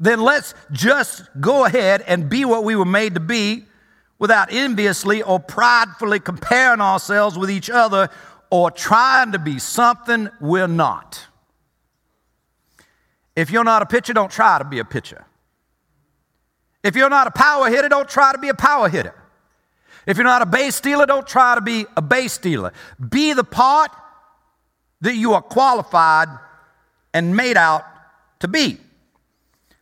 then 0.00 0.20
let's 0.20 0.52
just 0.72 1.22
go 1.40 1.64
ahead 1.64 2.02
and 2.08 2.28
be 2.28 2.44
what 2.44 2.64
we 2.64 2.74
were 2.74 2.84
made 2.84 3.14
to 3.14 3.20
be 3.20 3.66
without 4.18 4.52
enviously 4.52 5.22
or 5.22 5.38
pridefully 5.38 6.18
comparing 6.18 6.80
ourselves 6.80 7.38
with 7.38 7.50
each 7.50 7.70
other 7.70 8.08
or 8.50 8.72
trying 8.72 9.30
to 9.30 9.38
be 9.38 9.60
something 9.60 10.28
we're 10.40 10.66
not. 10.66 11.24
If 13.34 13.50
you're 13.50 13.64
not 13.64 13.82
a 13.82 13.86
pitcher, 13.86 14.12
don't 14.12 14.30
try 14.30 14.58
to 14.58 14.64
be 14.64 14.78
a 14.78 14.84
pitcher. 14.84 15.24
If 16.82 16.96
you're 16.96 17.10
not 17.10 17.26
a 17.26 17.30
power 17.30 17.70
hitter, 17.70 17.88
don't 17.88 18.08
try 18.08 18.32
to 18.32 18.38
be 18.38 18.48
a 18.48 18.54
power 18.54 18.88
hitter. 18.88 19.14
If 20.06 20.16
you're 20.16 20.24
not 20.24 20.42
a 20.42 20.46
base 20.46 20.74
stealer, 20.74 21.06
don't 21.06 21.26
try 21.26 21.54
to 21.54 21.60
be 21.60 21.86
a 21.96 22.02
base 22.02 22.32
stealer. 22.32 22.72
Be 23.08 23.32
the 23.32 23.44
part 23.44 23.90
that 25.00 25.14
you 25.14 25.32
are 25.34 25.42
qualified 25.42 26.28
and 27.14 27.36
made 27.36 27.56
out 27.56 27.84
to 28.40 28.48
be. 28.48 28.78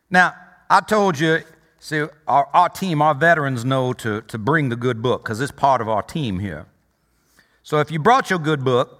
Now, 0.09 0.35
I 0.69 0.81
told 0.81 1.19
you, 1.19 1.39
see, 1.79 2.05
our, 2.27 2.47
our 2.53 2.69
team, 2.69 3.01
our 3.01 3.15
veterans 3.15 3.65
know 3.65 3.93
to, 3.93 4.21
to 4.21 4.37
bring 4.37 4.69
the 4.69 4.75
good 4.75 5.01
book 5.01 5.23
because 5.23 5.41
it's 5.41 5.51
part 5.51 5.81
of 5.81 5.89
our 5.89 6.03
team 6.03 6.39
here. 6.39 6.67
So 7.63 7.79
if 7.79 7.91
you 7.91 7.99
brought 7.99 8.29
your 8.29 8.39
good 8.39 8.63
book, 8.63 8.99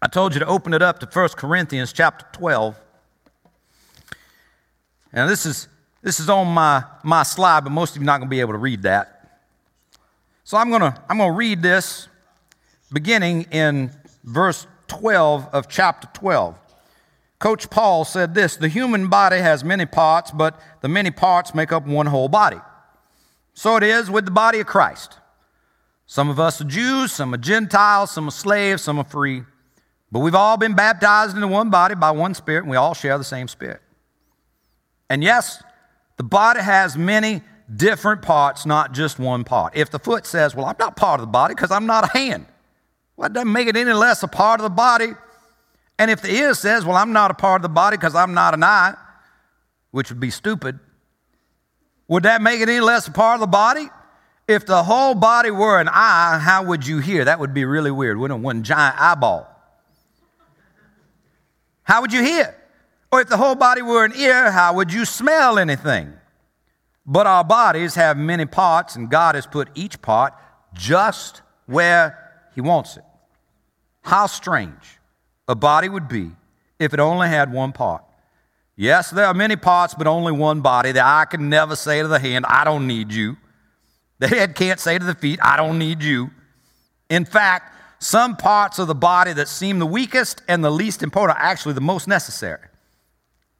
I 0.00 0.08
told 0.08 0.34
you 0.34 0.40
to 0.40 0.46
open 0.46 0.74
it 0.74 0.82
up 0.82 0.98
to 1.00 1.06
1 1.06 1.28
Corinthians 1.30 1.92
chapter 1.92 2.26
12. 2.32 2.78
And 5.12 5.28
this 5.28 5.46
is, 5.46 5.68
this 6.02 6.20
is 6.20 6.28
on 6.28 6.48
my, 6.48 6.84
my 7.02 7.22
slide, 7.22 7.64
but 7.64 7.70
most 7.70 7.96
of 7.96 7.96
you 7.96 8.02
are 8.02 8.06
not 8.06 8.18
going 8.18 8.28
to 8.28 8.30
be 8.30 8.40
able 8.40 8.52
to 8.52 8.58
read 8.58 8.82
that. 8.82 9.18
So 10.48 10.56
I'm 10.56 10.70
going 10.70 10.80
to 10.80 10.98
I'm 11.10 11.18
going 11.18 11.30
to 11.30 11.36
read 11.36 11.60
this 11.60 12.08
beginning 12.90 13.42
in 13.50 13.90
verse 14.24 14.66
12 14.86 15.46
of 15.52 15.68
chapter 15.68 16.08
12. 16.14 16.58
Coach 17.38 17.68
Paul 17.68 18.06
said 18.06 18.34
this 18.34 18.56
The 18.56 18.68
human 18.68 19.08
body 19.08 19.40
has 19.40 19.62
many 19.62 19.84
parts, 19.84 20.30
but 20.30 20.58
the 20.80 20.88
many 20.88 21.10
parts 21.10 21.54
make 21.54 21.70
up 21.70 21.86
one 21.86 22.06
whole 22.06 22.28
body. 22.28 22.56
So 23.52 23.76
it 23.76 23.82
is 23.82 24.10
with 24.10 24.24
the 24.24 24.30
body 24.30 24.60
of 24.60 24.66
Christ. 24.66 25.18
Some 26.06 26.30
of 26.30 26.40
us 26.40 26.62
are 26.62 26.64
Jews, 26.64 27.12
some 27.12 27.34
are 27.34 27.36
Gentiles, 27.36 28.10
some 28.10 28.28
are 28.28 28.30
slaves, 28.30 28.80
some 28.80 28.98
are 28.98 29.04
free. 29.04 29.42
But 30.10 30.20
we've 30.20 30.34
all 30.34 30.56
been 30.56 30.74
baptized 30.74 31.36
into 31.36 31.48
one 31.48 31.68
body 31.68 31.94
by 31.94 32.10
one 32.12 32.32
Spirit, 32.32 32.60
and 32.62 32.70
we 32.70 32.78
all 32.78 32.94
share 32.94 33.18
the 33.18 33.24
same 33.24 33.48
Spirit. 33.48 33.82
And 35.10 35.22
yes, 35.22 35.62
the 36.16 36.22
body 36.22 36.60
has 36.60 36.96
many 36.96 37.42
different 37.74 38.22
parts, 38.22 38.66
not 38.66 38.92
just 38.92 39.18
one 39.18 39.44
part. 39.44 39.76
If 39.76 39.90
the 39.90 39.98
foot 39.98 40.26
says, 40.26 40.54
Well, 40.54 40.66
I'm 40.66 40.76
not 40.78 40.96
part 40.96 41.20
of 41.20 41.26
the 41.26 41.30
body 41.30 41.54
because 41.54 41.70
I'm 41.70 41.86
not 41.86 42.04
a 42.04 42.18
hand, 42.18 42.46
well, 43.16 43.28
that 43.28 43.34
doesn't 43.34 43.52
make 43.52 43.68
it 43.68 43.76
any 43.76 43.92
less 43.92 44.22
a 44.22 44.28
part 44.28 44.60
of 44.60 44.64
the 44.64 44.70
body. 44.70 45.12
And 45.98 46.10
if 46.10 46.22
the 46.22 46.32
ear 46.32 46.54
says, 46.54 46.84
Well, 46.84 46.96
I'm 46.96 47.12
not 47.12 47.30
a 47.30 47.34
part 47.34 47.60
of 47.60 47.62
the 47.62 47.68
body 47.68 47.96
because 47.96 48.14
I'm 48.14 48.34
not 48.34 48.54
an 48.54 48.62
eye, 48.62 48.94
which 49.90 50.10
would 50.10 50.20
be 50.20 50.30
stupid, 50.30 50.78
would 52.06 52.22
that 52.22 52.40
make 52.40 52.60
it 52.60 52.68
any 52.68 52.80
less 52.80 53.06
a 53.06 53.12
part 53.12 53.34
of 53.34 53.40
the 53.40 53.46
body? 53.46 53.88
If 54.46 54.64
the 54.64 54.82
whole 54.82 55.14
body 55.14 55.50
were 55.50 55.78
an 55.78 55.88
eye, 55.88 56.40
how 56.42 56.64
would 56.64 56.86
you 56.86 57.00
hear? 57.00 57.26
That 57.26 57.38
would 57.38 57.52
be 57.52 57.66
really 57.66 57.90
weird, 57.90 58.16
wouldn't 58.16 58.40
it? 58.40 58.42
One 58.42 58.62
giant 58.62 58.98
eyeball. 58.98 59.46
How 61.82 62.00
would 62.00 62.14
you 62.14 62.22
hear? 62.22 62.54
Or 63.10 63.20
if 63.20 63.28
the 63.28 63.36
whole 63.36 63.54
body 63.54 63.82
were 63.82 64.04
an 64.04 64.12
ear, 64.16 64.50
how 64.50 64.74
would 64.74 64.92
you 64.92 65.04
smell 65.04 65.58
anything? 65.58 66.12
But 67.06 67.26
our 67.26 67.42
bodies 67.44 67.94
have 67.94 68.18
many 68.18 68.44
parts, 68.44 68.96
and 68.96 69.10
God 69.10 69.34
has 69.34 69.46
put 69.46 69.68
each 69.74 70.02
part 70.02 70.34
just 70.74 71.40
where 71.66 72.48
He 72.54 72.60
wants 72.60 72.96
it. 72.98 73.04
How 74.02 74.26
strange 74.26 74.98
a 75.46 75.54
body 75.54 75.88
would 75.88 76.08
be 76.08 76.32
if 76.78 76.92
it 76.92 77.00
only 77.00 77.28
had 77.28 77.52
one 77.52 77.72
part. 77.72 78.04
Yes, 78.76 79.10
there 79.10 79.26
are 79.26 79.34
many 79.34 79.56
parts, 79.56 79.94
but 79.94 80.06
only 80.06 80.32
one 80.32 80.60
body. 80.60 80.92
The 80.92 81.04
eye 81.04 81.26
can 81.28 81.48
never 81.48 81.74
say 81.74 82.00
to 82.00 82.08
the 82.08 82.18
hand, 82.18 82.44
I 82.46 82.62
don't 82.64 82.86
need 82.86 83.12
you. 83.12 83.36
The 84.18 84.28
head 84.28 84.54
can't 84.54 84.78
say 84.78 84.98
to 84.98 85.04
the 85.04 85.14
feet, 85.14 85.40
I 85.42 85.56
don't 85.56 85.78
need 85.78 86.02
you. 86.02 86.30
In 87.08 87.24
fact, 87.24 87.74
some 88.00 88.36
parts 88.36 88.78
of 88.78 88.86
the 88.86 88.94
body 88.94 89.32
that 89.32 89.48
seem 89.48 89.78
the 89.78 89.86
weakest 89.86 90.42
and 90.46 90.62
the 90.62 90.70
least 90.70 91.02
important 91.02 91.38
are 91.38 91.42
actually 91.42 91.74
the 91.74 91.80
most 91.80 92.06
necessary. 92.06 92.68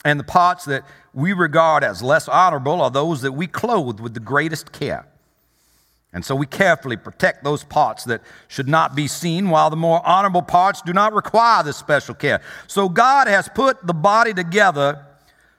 And 0.05 0.19
the 0.19 0.25
parts 0.25 0.65
that 0.67 0.85
we 1.13 1.33
regard 1.33 1.83
as 1.83 2.03
less 2.03 2.29
honorable 2.29 2.81
are 2.81 2.91
those 2.91 3.23
that 3.23 3.33
we 3.33 3.47
clothe 3.47 4.01
with 4.01 4.15
the 4.15 4.21
greatest 4.21 4.73
care. 4.73 5.07
And 6.13 6.25
so 6.25 6.35
we 6.35 6.47
carefully 6.47 6.97
protect 6.97 7.45
those 7.45 7.65
parts 7.65 8.05
that 8.05 8.23
should 8.47 8.69
not 8.69 8.95
be 8.95 9.07
seen, 9.07 9.51
while 9.51 9.69
the 9.69 9.77
more 9.77 10.07
honorable 10.07 10.43
parts 10.43 10.81
do 10.81 10.93
not 10.93 11.13
require 11.13 11.63
this 11.63 11.77
special 11.77 12.15
care. 12.15 12.41
So 12.67 12.89
God 12.89 13.29
has 13.29 13.49
put 13.49 13.87
the 13.87 13.93
body 13.93 14.33
together 14.33 15.05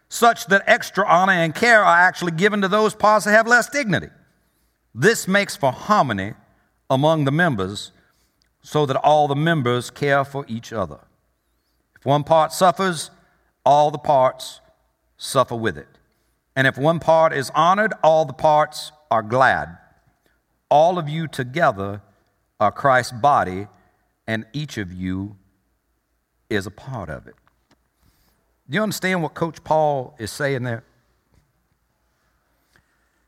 such 0.07 0.47
that 0.47 0.63
extra 0.65 1.05
honor 1.07 1.33
and 1.33 1.53
care 1.53 1.83
are 1.83 1.97
actually 1.97 2.31
given 2.31 2.61
to 2.61 2.67
those 2.67 2.95
parts 2.95 3.25
that 3.25 3.31
have 3.31 3.47
less 3.47 3.69
dignity. 3.69 4.09
This 4.95 5.27
makes 5.27 5.55
for 5.55 5.71
harmony 5.71 6.33
among 6.89 7.25
the 7.25 7.31
members 7.31 7.91
so 8.63 8.87
that 8.87 8.97
all 8.97 9.27
the 9.27 9.35
members 9.35 9.91
care 9.91 10.25
for 10.25 10.45
each 10.47 10.73
other. 10.73 10.99
If 11.95 12.05
one 12.05 12.23
part 12.23 12.51
suffers, 12.51 13.11
all 13.65 13.91
the 13.91 13.97
parts 13.97 14.61
suffer 15.17 15.55
with 15.55 15.77
it. 15.77 15.87
And 16.55 16.67
if 16.67 16.77
one 16.77 16.99
part 16.99 17.33
is 17.33 17.51
honored, 17.55 17.93
all 18.03 18.25
the 18.25 18.33
parts 18.33 18.91
are 19.11 19.23
glad. 19.23 19.77
All 20.69 20.97
of 20.97 21.07
you 21.07 21.27
together 21.27 22.01
are 22.59 22.71
Christ's 22.71 23.13
body, 23.13 23.67
and 24.27 24.45
each 24.53 24.77
of 24.77 24.91
you 24.91 25.37
is 26.49 26.65
a 26.65 26.71
part 26.71 27.09
of 27.09 27.27
it. 27.27 27.35
Do 28.69 28.75
you 28.75 28.83
understand 28.83 29.23
what 29.23 29.33
Coach 29.33 29.63
Paul 29.63 30.15
is 30.19 30.31
saying 30.31 30.63
there? 30.63 30.83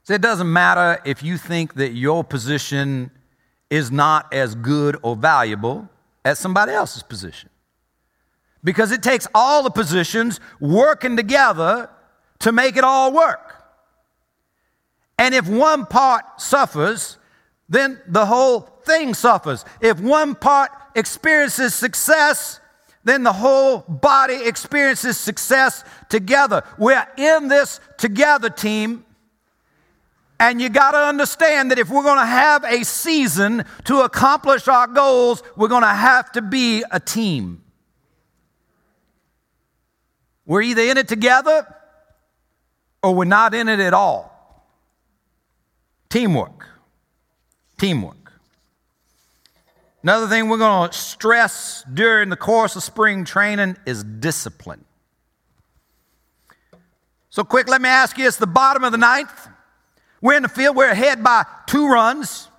So 0.03 0.13
it 0.13 0.21
doesn't 0.21 0.51
matter 0.51 0.99
if 1.05 1.23
you 1.23 1.37
think 1.37 1.75
that 1.75 1.93
your 1.93 2.23
position 2.23 3.11
is 3.69 3.91
not 3.91 4.33
as 4.33 4.55
good 4.55 4.97
or 5.03 5.15
valuable 5.15 5.87
as 6.25 6.37
somebody 6.37 6.73
else's 6.73 7.03
position 7.03 7.50
because 8.63 8.91
it 8.91 9.01
takes 9.01 9.27
all 9.33 9.63
the 9.63 9.69
positions 9.69 10.39
working 10.59 11.17
together 11.17 11.89
to 12.39 12.51
make 12.51 12.77
it 12.77 12.83
all 12.83 13.11
work. 13.11 13.63
And 15.17 15.35
if 15.35 15.47
one 15.47 15.85
part 15.85 16.23
suffers, 16.37 17.17
then 17.69 18.01
the 18.07 18.25
whole 18.25 18.61
thing 18.83 19.13
suffers. 19.13 19.63
If 19.79 19.99
one 19.99 20.35
part 20.35 20.71
experiences 20.95 21.73
success, 21.73 22.59
then 23.03 23.23
the 23.23 23.33
whole 23.33 23.79
body 23.87 24.45
experiences 24.45 25.17
success 25.17 25.83
together. 26.09 26.63
We're 26.77 27.07
in 27.17 27.47
this 27.47 27.79
together, 27.97 28.49
team. 28.49 29.05
And 30.39 30.59
you 30.59 30.69
got 30.69 30.91
to 30.91 30.97
understand 30.97 31.69
that 31.69 31.77
if 31.77 31.89
we're 31.89 32.03
going 32.03 32.19
to 32.19 32.25
have 32.25 32.63
a 32.63 32.83
season 32.83 33.63
to 33.85 34.01
accomplish 34.01 34.67
our 34.67 34.87
goals, 34.87 35.43
we're 35.55 35.67
going 35.67 35.83
to 35.83 35.87
have 35.87 36.31
to 36.31 36.41
be 36.41 36.83
a 36.91 36.99
team. 36.99 37.63
We're 40.45 40.61
either 40.61 40.81
in 40.81 40.97
it 40.97 41.07
together 41.07 41.67
or 43.03 43.15
we're 43.15 43.25
not 43.25 43.53
in 43.53 43.69
it 43.69 43.79
at 43.79 43.93
all. 43.93 44.31
Teamwork. 46.09 46.67
Teamwork. 47.77 48.33
Another 50.03 50.27
thing 50.27 50.49
we're 50.49 50.57
going 50.57 50.89
to 50.89 50.97
stress 50.97 51.83
during 51.93 52.29
the 52.29 52.35
course 52.35 52.75
of 52.75 52.83
spring 52.83 53.23
training 53.23 53.77
is 53.85 54.03
discipline. 54.03 54.83
So, 57.29 57.43
quick, 57.43 57.69
let 57.69 57.81
me 57.81 57.87
ask 57.87 58.17
you 58.17 58.27
it's 58.27 58.37
the 58.37 58.47
bottom 58.47 58.83
of 58.83 58.91
the 58.91 58.97
ninth. 58.97 59.47
We're 60.21 60.35
in 60.35 60.43
the 60.43 60.49
field, 60.49 60.75
we're 60.75 60.89
ahead 60.89 61.23
by 61.23 61.45
two 61.65 61.87
runs. 61.87 62.49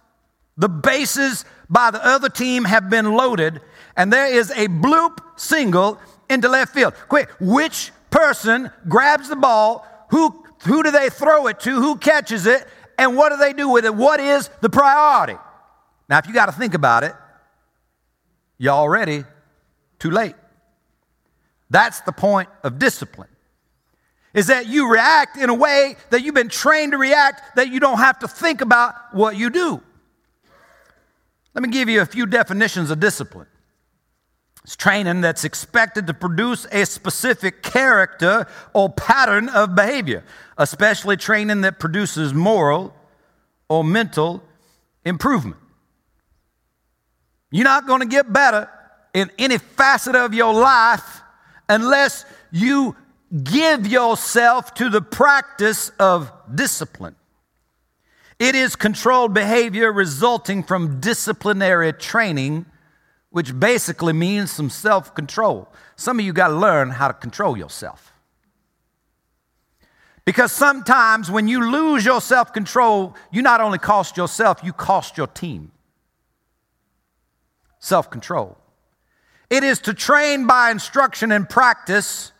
The 0.57 0.69
bases 0.69 1.45
by 1.69 1.91
the 1.91 2.05
other 2.05 2.29
team 2.29 2.65
have 2.65 2.89
been 2.89 3.13
loaded, 3.13 3.61
and 3.97 4.13
there 4.13 4.33
is 4.33 4.51
a 4.53 4.69
bloop 4.69 5.19
single 5.37 5.99
into 6.33 6.49
left 6.49 6.75
field. 6.75 6.95
Quick, 7.09 7.31
which 7.41 7.93
person 8.11 8.71
grabs 8.89 9.29
the 9.29 9.37
ball? 9.37 9.87
Who, 10.11 10.45
who 10.65 10.83
do 10.83 10.91
they 10.91 11.11
throw 11.11 11.47
it 11.47 11.61
to? 11.61 11.75
Who 11.81 11.97
catches 11.97 12.47
it? 12.47 12.67
And 12.99 13.17
what 13.17 13.31
do 13.31 13.37
they 13.37 13.53
do 13.53 13.69
with 13.69 13.85
it? 13.85 13.95
What 13.95 14.21
is 14.21 14.51
the 14.61 14.69
priority? 14.69 15.39
Now, 16.09 16.19
if 16.19 16.27
you 16.27 16.35
got 16.35 16.47
to 16.47 16.53
think 16.53 16.75
about 16.75 17.05
it, 17.05 17.15
you're 18.59 18.75
already 18.75 19.25
too 19.99 20.11
late. 20.11 20.35
That's 21.71 22.01
the 22.03 22.13
point 22.13 22.49
of 22.63 22.79
discipline. 22.79 23.29
Is 24.35 24.47
that 24.47 24.67
you 24.67 24.91
react 24.91 25.37
in 25.37 25.51
a 25.51 25.55
way 25.55 25.97
that 26.11 26.23
you've 26.23 26.35
been 26.35 26.49
trained 26.49 26.93
to 26.93 26.99
react, 26.99 27.57
that 27.57 27.69
you 27.69 27.81
don't 27.81 27.99
have 27.99 28.19
to 28.21 28.29
think 28.29 28.61
about 28.61 28.95
what 29.13 29.37
you 29.37 29.51
do. 29.51 29.83
Let 31.55 31.63
me 31.63 31.69
give 31.69 31.89
you 31.89 32.01
a 32.01 32.07
few 32.07 32.27
definitions 32.27 32.91
of 32.91 33.01
discipline. 33.01 33.47
It's 34.65 34.77
training 34.77 35.23
that's 35.23 35.45
expected 35.45 36.07
to 36.07 36.15
produce 36.15 36.67
a 36.71 36.87
specific 36.87 37.63
character 37.63 38.47
or 38.73 38.91
pattern 38.91 39.49
of 39.49 39.75
behavior, 39.75 40.25
especially 40.57 41.17
training 41.17 41.63
that 41.63 41.81
produces 41.81 42.33
moral 42.33 42.95
or 43.69 43.83
mental 43.83 44.43
improvement. 45.05 45.57
You're 47.51 47.65
not 47.65 47.87
going 47.87 48.01
to 48.01 48.07
get 48.07 48.33
better 48.33 48.71
in 49.13 49.31
any 49.39 49.59
facet 49.59 50.15
of 50.15 50.33
your 50.33 50.55
life 50.55 51.23
unless 51.69 52.25
you 52.53 52.97
give 53.43 53.87
yourself 53.87 54.75
to 54.75 54.89
the 54.89 55.03
practice 55.03 55.91
of 55.99 56.31
discipline. 56.55 57.17
It 58.39 58.55
is 58.55 58.77
controlled 58.77 59.35
behavior 59.35 59.93
resulting 59.93 60.63
from 60.63 61.01
disciplinary 61.01 61.93
training 61.93 62.67
which 63.33 63.59
basically 63.59 64.13
means 64.13 64.53
some 64.53 64.71
self 64.71 65.15
control. 65.15 65.69
Some 65.97 66.21
of 66.21 66.25
you 66.25 66.33
got 66.33 66.49
to 66.49 66.55
learn 66.55 66.91
how 66.91 67.09
to 67.09 67.15
control 67.15 67.57
yourself. 67.57 68.13
Because 70.25 70.53
sometimes 70.53 71.31
when 71.31 71.49
you 71.49 71.69
lose 71.71 72.05
your 72.05 72.21
self 72.21 72.53
control, 72.53 73.17
you 73.33 73.43
not 73.43 73.61
only 73.61 73.79
cost 73.79 74.17
yourself, 74.17 74.61
you 74.63 74.73
cost 74.73 75.17
your 75.17 75.27
team. 75.27 75.73
Self 77.81 78.11
control. 78.11 78.59
It 79.51 79.65
is 79.65 79.81
to 79.81 79.95
train 79.95 80.47
by 80.47 80.71
instruction 80.71 81.33
and 81.33 81.49
practice, 81.49 82.33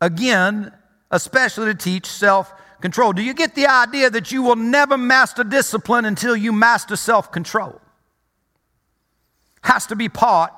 again, 0.00 0.72
especially 1.10 1.72
to 1.72 1.74
teach 1.74 2.06
self 2.06 2.52
control. 2.82 3.14
Do 3.14 3.22
you 3.22 3.32
get 3.32 3.54
the 3.54 3.66
idea 3.66 4.10
that 4.10 4.30
you 4.30 4.42
will 4.42 4.56
never 4.56 4.98
master 4.98 5.42
discipline 5.42 6.04
until 6.04 6.36
you 6.36 6.52
master 6.52 6.96
self 6.96 7.32
control? 7.32 7.80
Has 9.68 9.84
to 9.88 9.96
be 9.96 10.08
part 10.08 10.50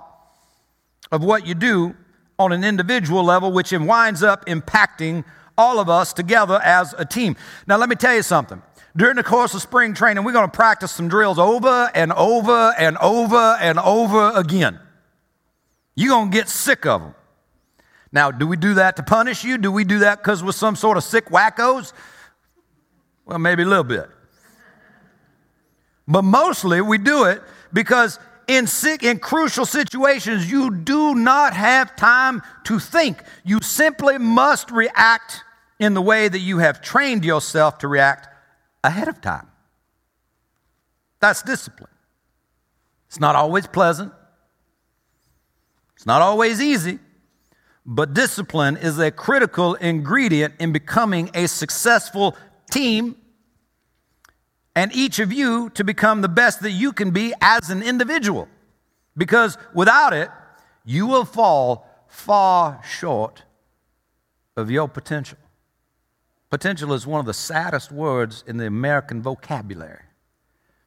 of 1.11 1.25
what 1.25 1.45
you 1.45 1.55
do 1.55 1.97
on 2.39 2.53
an 2.53 2.63
individual 2.63 3.25
level, 3.25 3.51
which 3.51 3.73
winds 3.73 4.23
up 4.23 4.47
impacting 4.47 5.25
all 5.59 5.81
of 5.81 5.89
us 5.89 6.13
together 6.13 6.61
as 6.63 6.95
a 6.97 7.05
team. 7.05 7.35
Now, 7.67 7.77
let 7.77 7.89
me 7.89 7.97
tell 7.97 8.15
you 8.15 8.23
something. 8.23 8.63
During 8.97 9.17
the 9.17 9.25
course 9.25 9.53
of 9.53 9.63
spring 9.63 9.95
training, 9.95 10.23
we're 10.23 10.31
going 10.31 10.49
to 10.49 10.57
practice 10.57 10.93
some 10.93 11.09
drills 11.09 11.41
over 11.41 11.91
and 11.93 12.13
over 12.13 12.73
and 12.79 12.97
over 12.99 13.57
and 13.61 13.81
over 13.81 14.31
again. 14.37 14.79
You're 15.97 16.11
going 16.11 16.31
to 16.31 16.37
get 16.37 16.49
sick 16.49 16.87
of 16.87 17.01
them. 17.01 17.15
Now, 18.13 18.31
do 18.31 18.47
we 18.47 18.57
do 18.57 18.75
that 18.75 18.95
to 18.95 19.03
punish 19.03 19.43
you? 19.43 19.59
Do 19.59 19.73
we 19.73 19.83
do 19.83 19.99
that 19.99 20.19
because 20.19 20.45
we're 20.45 20.53
some 20.53 20.77
sort 20.77 20.97
of 20.97 21.03
sick 21.03 21.31
wackos? 21.31 21.93
Well, 23.27 23.41
maybe 23.41 23.65
a 23.65 23.67
little 23.67 23.83
bit. 23.83 24.09
But 26.07 26.23
mostly 26.23 26.81
we 26.81 26.97
do 26.97 27.25
it 27.25 27.43
because 27.73 28.21
in, 28.51 28.67
sick, 28.67 29.05
in 29.05 29.21
crucial 29.21 29.65
situations, 29.65 30.51
you 30.51 30.75
do 30.75 31.15
not 31.15 31.55
have 31.55 31.95
time 31.95 32.43
to 32.65 32.81
think. 32.81 33.23
You 33.45 33.61
simply 33.63 34.19
must 34.19 34.73
react 34.73 35.45
in 35.79 35.95
the 35.95 36.03
way 36.03 36.27
that 36.27 36.41
you 36.41 36.59
have 36.59 36.83
trained 36.83 37.25
yourself 37.25 37.79
to 37.79 37.87
react 37.87 38.27
ahead 38.83 39.07
of 39.07 39.21
time. 39.21 39.47
That's 41.21 41.45
discipline. 41.45 41.93
It's 43.07 43.21
not 43.21 43.37
always 43.37 43.69
pleasant, 43.69 44.13
it's 45.95 46.07
not 46.07 46.21
always 46.21 46.61
easy, 46.61 46.99
but 47.87 48.15
discipline 48.15 48.77
is 48.77 48.99
a 48.99 49.13
critical 49.13 49.75
ingredient 49.75 50.55
in 50.59 50.73
becoming 50.73 51.31
a 51.35 51.47
successful 51.47 52.37
team 52.69 53.15
and 54.75 54.93
each 54.95 55.19
of 55.19 55.33
you 55.33 55.71
to 55.71 55.85
become 55.85 56.21
the 56.21 56.29
best 56.29 56.61
that 56.63 56.71
you 56.71 56.93
can 56.93 57.11
be 57.11 57.35
as 57.41 57.71
an 57.71 57.83
individual. 57.83 58.49
Because 59.17 59.59
without 59.75 60.13
it, 60.13 60.31
you 60.85 61.07
will 61.07 61.25
fall 61.25 61.87
far 62.09 62.81
short 62.85 63.43
of 64.57 64.71
your 64.71 64.89
potential. 64.89 65.39
Potential 66.51 66.93
is 66.93 67.07
one 67.07 67.21
of 67.21 67.27
the 67.27 67.35
saddest 67.35 67.93
words 67.93 68.43
in 68.47 68.57
the 68.57 68.67
American 68.67 69.23
vocabulary 69.23 70.03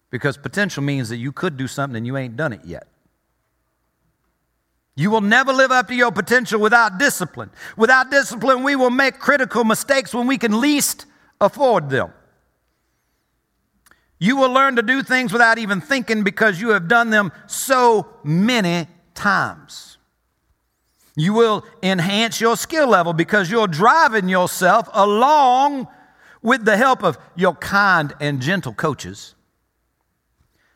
because 0.09 0.37
potential 0.37 0.83
means 0.83 1.09
that 1.09 1.17
you 1.17 1.31
could 1.31 1.57
do 1.57 1.67
something 1.67 1.97
and 1.97 2.05
you 2.05 2.17
ain't 2.17 2.35
done 2.35 2.53
it 2.53 2.61
yet. 2.65 2.87
You 4.95 5.09
will 5.09 5.21
never 5.21 5.51
live 5.51 5.71
up 5.71 5.87
to 5.87 5.95
your 5.95 6.11
potential 6.11 6.59
without 6.59 6.99
discipline. 6.99 7.49
Without 7.77 8.11
discipline, 8.11 8.61
we 8.61 8.75
will 8.75 8.91
make 8.91 9.17
critical 9.17 9.63
mistakes 9.63 10.13
when 10.13 10.27
we 10.27 10.37
can 10.37 10.59
least 10.59 11.07
afford 11.41 11.89
them. 11.89 12.13
You 14.19 14.37
will 14.37 14.51
learn 14.51 14.75
to 14.77 14.81
do 14.81 15.03
things 15.03 15.33
without 15.33 15.57
even 15.57 15.81
thinking 15.81 16.23
because 16.23 16.61
you 16.61 16.69
have 16.69 16.87
done 16.87 17.09
them 17.09 17.31
so 17.47 18.07
many 18.23 18.87
times. 19.13 19.97
You 21.15 21.33
will 21.33 21.65
enhance 21.83 22.41
your 22.41 22.57
skill 22.57 22.87
level 22.87 23.13
because 23.13 23.51
you're 23.51 23.67
driving 23.67 24.29
yourself 24.29 24.89
along 24.93 25.87
with 26.41 26.65
the 26.65 26.77
help 26.77 27.03
of 27.03 27.17
your 27.35 27.53
kind 27.55 28.13
and 28.19 28.41
gentle 28.41 28.73
coaches 28.73 29.35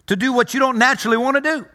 to 0.07 0.15
do 0.15 0.31
what 0.31 0.53
you 0.53 0.59
don't 0.59 0.77
naturally 0.77 1.17
want 1.17 1.35
to 1.35 1.41
do. 1.41 1.65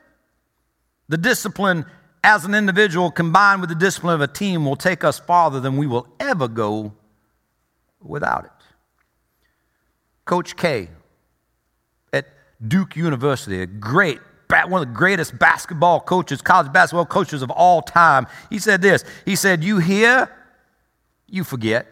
The 1.08 1.18
discipline 1.18 1.84
as 2.24 2.44
an 2.44 2.54
individual 2.54 3.10
combined 3.10 3.60
with 3.60 3.68
the 3.68 3.76
discipline 3.76 4.14
of 4.14 4.20
a 4.20 4.28
team 4.28 4.64
will 4.64 4.76
take 4.76 5.04
us 5.04 5.18
farther 5.18 5.60
than 5.60 5.76
we 5.76 5.86
will 5.86 6.06
ever 6.20 6.48
go 6.48 6.94
without 8.00 8.44
it. 8.44 8.50
Coach 10.24 10.56
K 10.56 10.88
Duke 12.66 12.96
University, 12.96 13.62
a 13.62 13.66
great 13.66 14.18
one 14.68 14.82
of 14.82 14.88
the 14.88 14.94
greatest 14.94 15.38
basketball 15.38 16.00
coaches, 16.00 16.42
college 16.42 16.72
basketball 16.72 17.06
coaches 17.06 17.40
of 17.40 17.50
all 17.50 17.80
time. 17.80 18.26
He 18.50 18.58
said 18.58 18.82
this 18.82 19.04
He 19.24 19.34
said, 19.34 19.64
You 19.64 19.78
hear, 19.78 20.30
you 21.26 21.44
forget. 21.44 21.86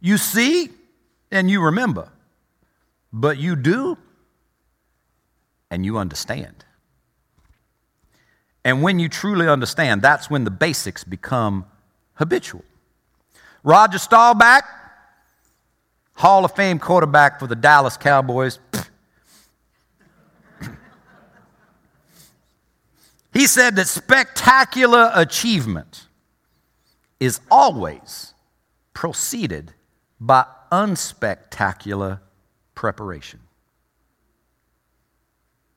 You 0.00 0.16
see, 0.16 0.70
and 1.30 1.50
you 1.50 1.62
remember. 1.62 2.10
But 3.12 3.38
you 3.38 3.56
do, 3.56 3.98
and 5.70 5.84
you 5.84 5.98
understand. 5.98 6.64
And 8.64 8.82
when 8.82 8.98
you 8.98 9.08
truly 9.08 9.48
understand, 9.48 10.00
that's 10.00 10.30
when 10.30 10.44
the 10.44 10.50
basics 10.50 11.02
become 11.02 11.66
habitual. 12.14 12.64
Roger 13.62 13.98
Staubach, 13.98 14.62
Hall 16.14 16.44
of 16.44 16.54
Fame 16.54 16.78
quarterback 16.78 17.40
for 17.40 17.46
the 17.46 17.56
Dallas 17.56 17.96
Cowboys. 17.96 18.58
He 23.40 23.46
said 23.46 23.76
that 23.76 23.88
spectacular 23.88 25.10
achievement 25.14 26.08
is 27.18 27.40
always 27.50 28.34
preceded 28.92 29.72
by 30.20 30.44
unspectacular 30.70 32.20
preparation. 32.74 33.40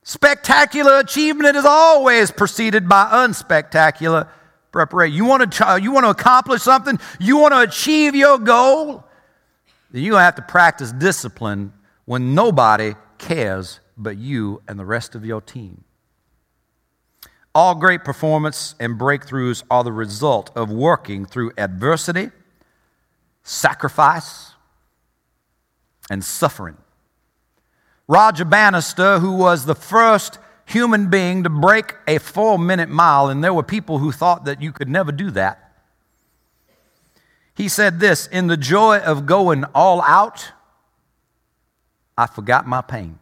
Spectacular 0.01 0.99
achievement 0.99 1.55
is 1.55 1.63
always 1.63 2.31
preceded 2.31 2.89
by 2.89 3.05
unspectacular 3.05 4.27
preparation. 4.73 5.15
You 5.15 5.23
want 5.23 5.49
to, 5.49 5.79
you 5.81 5.93
want 5.93 6.05
to 6.05 6.09
accomplish 6.09 6.63
something, 6.63 6.99
you 7.17 7.37
want 7.37 7.53
to 7.53 7.61
achieve 7.61 8.13
your 8.13 8.39
goal, 8.39 9.05
then 9.89 10.03
you 10.03 10.15
have 10.15 10.35
to 10.35 10.41
practice 10.41 10.91
discipline 10.91 11.71
when 12.03 12.35
nobody 12.35 12.95
cares 13.17 13.79
but 13.95 14.17
you 14.17 14.61
and 14.67 14.77
the 14.77 14.85
rest 14.85 15.15
of 15.15 15.25
your 15.25 15.39
team. 15.39 15.85
All 17.55 17.75
great 17.75 18.03
performance 18.03 18.73
and 18.79 18.99
breakthroughs 18.99 19.63
are 19.69 19.83
the 19.83 19.91
result 19.91 20.49
of 20.55 20.71
working 20.71 21.25
through 21.25 21.51
adversity, 21.57 22.31
sacrifice, 23.43 24.53
and 26.09 26.23
suffering. 26.23 26.77
Roger 28.07 28.45
Bannister, 28.45 29.19
who 29.19 29.33
was 29.33 29.65
the 29.65 29.75
first 29.75 30.39
human 30.65 31.09
being 31.09 31.43
to 31.43 31.49
break 31.49 31.95
a 32.07 32.17
four 32.17 32.57
minute 32.57 32.89
mile, 32.89 33.29
and 33.29 33.43
there 33.43 33.53
were 33.53 33.63
people 33.63 33.99
who 33.99 34.11
thought 34.11 34.45
that 34.45 34.61
you 34.61 34.71
could 34.71 34.89
never 34.89 35.11
do 35.11 35.29
that. 35.31 35.59
He 37.55 37.69
said 37.69 37.99
this 37.99 38.27
In 38.27 38.47
the 38.47 38.57
joy 38.57 38.97
of 38.97 39.25
going 39.25 39.63
all 39.75 40.01
out, 40.01 40.51
I 42.17 42.25
forgot 42.25 42.67
my 42.67 42.81
pain. 42.81 43.19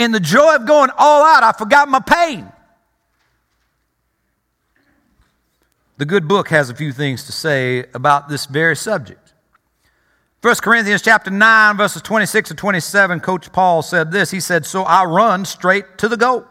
In 0.00 0.12
the 0.12 0.20
joy 0.20 0.54
of 0.54 0.64
going 0.64 0.88
all 0.96 1.22
out, 1.22 1.42
I 1.42 1.52
forgot 1.52 1.86
my 1.86 2.00
pain. 2.00 2.50
The 5.98 6.06
good 6.06 6.26
book 6.26 6.48
has 6.48 6.70
a 6.70 6.74
few 6.74 6.90
things 6.90 7.24
to 7.24 7.32
say 7.32 7.84
about 7.92 8.30
this 8.30 8.46
very 8.46 8.76
subject. 8.76 9.34
1 10.40 10.54
Corinthians 10.62 11.02
chapter 11.02 11.30
9, 11.30 11.76
verses 11.76 12.00
26 12.00 12.48
and 12.48 12.58
27, 12.58 13.20
Coach 13.20 13.52
Paul 13.52 13.82
said 13.82 14.10
this. 14.10 14.30
He 14.30 14.40
said, 14.40 14.64
So 14.64 14.84
I 14.84 15.04
run 15.04 15.44
straight 15.44 15.98
to 15.98 16.08
the 16.08 16.16
goal 16.16 16.46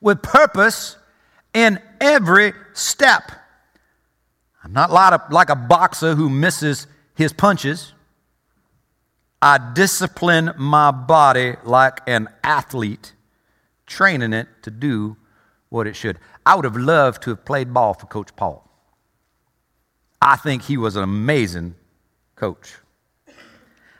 with 0.00 0.20
purpose 0.20 0.96
in 1.54 1.80
every 2.00 2.54
step. 2.72 3.30
I'm 4.64 4.72
not 4.72 4.90
like 4.90 5.48
a 5.48 5.54
boxer 5.54 6.16
who 6.16 6.28
misses 6.28 6.88
his 7.14 7.32
punches. 7.32 7.91
I 9.42 9.58
discipline 9.74 10.52
my 10.56 10.92
body 10.92 11.56
like 11.64 12.00
an 12.06 12.28
athlete, 12.44 13.12
training 13.86 14.32
it 14.32 14.46
to 14.62 14.70
do 14.70 15.16
what 15.68 15.88
it 15.88 15.96
should. 15.96 16.20
I 16.46 16.54
would 16.54 16.64
have 16.64 16.76
loved 16.76 17.24
to 17.24 17.30
have 17.30 17.44
played 17.44 17.74
ball 17.74 17.94
for 17.94 18.06
Coach 18.06 18.36
Paul. 18.36 18.64
I 20.20 20.36
think 20.36 20.62
he 20.62 20.76
was 20.76 20.94
an 20.94 21.02
amazing 21.02 21.74
coach. 22.36 22.76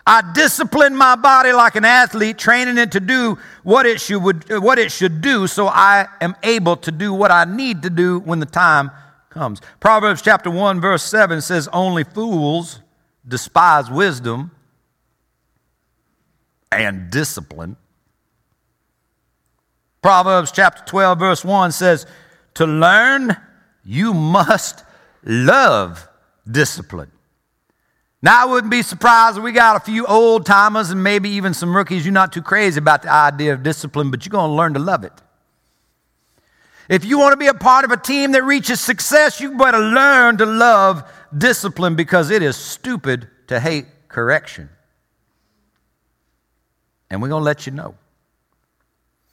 I 0.06 0.22
discipline 0.32 0.94
my 0.94 1.16
body 1.16 1.52
like 1.52 1.74
an 1.74 1.84
athlete, 1.84 2.38
training 2.38 2.78
it 2.78 2.92
to 2.92 3.00
do 3.00 3.36
what 3.64 3.84
it 3.84 4.00
should, 4.00 4.20
what 4.62 4.78
it 4.78 4.92
should 4.92 5.20
do 5.20 5.48
so 5.48 5.66
I 5.66 6.06
am 6.20 6.36
able 6.44 6.76
to 6.76 6.92
do 6.92 7.12
what 7.12 7.32
I 7.32 7.44
need 7.44 7.82
to 7.82 7.90
do 7.90 8.20
when 8.20 8.38
the 8.38 8.46
time 8.46 8.92
comes. 9.28 9.60
Proverbs 9.80 10.22
chapter 10.22 10.50
1, 10.50 10.80
verse 10.80 11.02
7 11.02 11.40
says, 11.40 11.68
Only 11.72 12.04
fools 12.04 12.80
despise 13.26 13.90
wisdom 13.90 14.52
and 16.72 17.10
discipline. 17.10 17.76
Proverbs 20.02 20.50
chapter 20.50 20.82
12, 20.84 21.18
verse 21.18 21.44
1 21.44 21.72
says, 21.72 22.06
To 22.54 22.66
learn, 22.66 23.36
you 23.84 24.12
must 24.12 24.84
love 25.24 26.08
discipline. 26.50 27.10
Now, 28.20 28.42
I 28.42 28.44
wouldn't 28.46 28.70
be 28.70 28.82
surprised 28.82 29.38
if 29.38 29.42
we 29.42 29.52
got 29.52 29.76
a 29.76 29.80
few 29.80 30.06
old 30.06 30.46
timers 30.46 30.90
and 30.90 31.02
maybe 31.02 31.30
even 31.30 31.54
some 31.54 31.74
rookies. 31.74 32.04
You're 32.04 32.12
not 32.12 32.32
too 32.32 32.42
crazy 32.42 32.78
about 32.78 33.02
the 33.02 33.12
idea 33.12 33.52
of 33.52 33.62
discipline, 33.62 34.10
but 34.10 34.24
you're 34.24 34.30
going 34.30 34.50
to 34.50 34.54
learn 34.54 34.74
to 34.74 34.80
love 34.80 35.04
it. 35.04 35.12
If 36.88 37.04
you 37.04 37.18
want 37.18 37.32
to 37.32 37.36
be 37.36 37.46
a 37.46 37.54
part 37.54 37.84
of 37.84 37.90
a 37.90 37.96
team 37.96 38.32
that 38.32 38.44
reaches 38.44 38.80
success, 38.80 39.40
you 39.40 39.56
better 39.56 39.78
learn 39.78 40.36
to 40.38 40.46
love 40.46 41.10
discipline 41.36 41.96
because 41.96 42.30
it 42.30 42.42
is 42.42 42.56
stupid 42.56 43.28
to 43.48 43.58
hate 43.58 43.86
correction. 44.08 44.68
And 47.12 47.20
we're 47.20 47.28
going 47.28 47.40
to 47.40 47.44
let 47.44 47.66
you 47.66 47.72
know. 47.72 47.94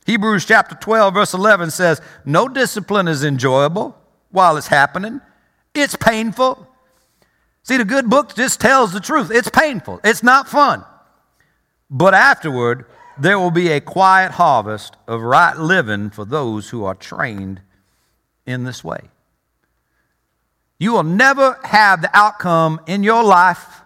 Hebrews 0.06 0.46
chapter 0.46 0.76
12, 0.76 1.14
verse 1.14 1.34
11 1.34 1.72
says, 1.72 2.02
No 2.26 2.50
discipline 2.50 3.08
is 3.08 3.24
enjoyable 3.24 3.98
while 4.32 4.58
it's 4.58 4.68
happening, 4.68 5.22
it's 5.74 5.96
painful. 5.96 6.68
See, 7.64 7.78
the 7.78 7.86
good 7.86 8.10
book 8.10 8.36
just 8.36 8.60
tells 8.60 8.92
the 8.92 9.00
truth. 9.00 9.32
It's 9.32 9.50
painful, 9.50 10.02
it's 10.04 10.22
not 10.22 10.50
fun. 10.50 10.84
But 11.90 12.14
afterward, 12.14 12.86
there 13.18 13.40
will 13.40 13.52
be 13.52 13.70
a 13.70 13.80
quiet 13.80 14.34
harvest 14.34 14.98
of 15.08 15.22
right 15.22 15.58
living 15.58 16.10
for 16.10 16.26
those 16.26 16.70
who 16.70 16.84
are 16.84 16.96
trained 16.96 17.62
in 18.46 18.66
this 18.66 18.84
way. 18.84 19.10
You 20.80 20.94
will 20.94 21.04
never 21.04 21.58
have 21.64 22.02
the 22.02 22.10
outcome 22.14 22.82
in 22.88 23.04
your 23.04 23.24
life 23.24 23.82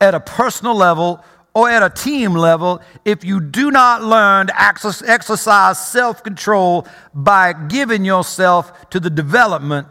at 0.00 0.14
a 0.14 0.20
personal 0.20 0.74
level 0.74 1.22
or 1.54 1.68
at 1.68 1.82
a 1.82 1.90
team 1.90 2.34
level 2.34 2.80
if 3.04 3.24
you 3.24 3.40
do 3.40 3.70
not 3.70 4.02
learn 4.02 4.46
to 4.46 4.60
exercise 4.60 5.84
self 5.84 6.22
control 6.22 6.86
by 7.12 7.52
giving 7.52 8.04
yourself 8.04 8.88
to 8.90 9.00
the 9.00 9.10
development 9.10 9.88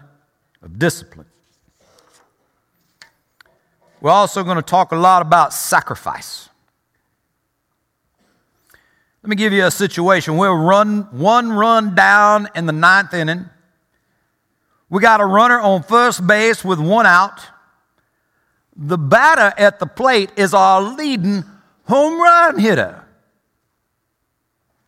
of 0.62 0.80
discipline. 0.80 1.26
We're 4.02 4.12
also 4.12 4.43
going 4.43 4.56
to 4.56 4.62
talk 4.62 4.91
a 4.91 4.95
lot 4.95 5.22
about 5.22 5.54
sacrifice. 5.54 6.50
Let 9.22 9.30
me 9.30 9.36
give 9.36 9.52
you 9.52 9.65
a 9.65 9.72
situation. 9.72 10.38
We're 10.38 10.56
run 10.56 11.02
one 11.12 11.52
run 11.52 11.93
down 11.93 12.48
in 12.56 12.65
the 12.65 12.72
ninth 12.72 13.13
inning. 13.13 13.50
We 14.89 15.02
got 15.02 15.19
a 15.19 15.26
runner 15.26 15.60
on 15.60 15.84
first 15.84 16.26
base 16.26 16.63
with 16.63 16.80
one 16.80 17.06
out. 17.06 17.41
The 18.75 18.97
batter 18.97 19.53
at 19.58 19.79
the 19.79 19.86
plate 19.86 20.32
is 20.38 20.53
our 20.53 20.82
leading 20.82 21.43
home 21.84 22.21
run 22.21 22.60
hitter, 22.60 23.03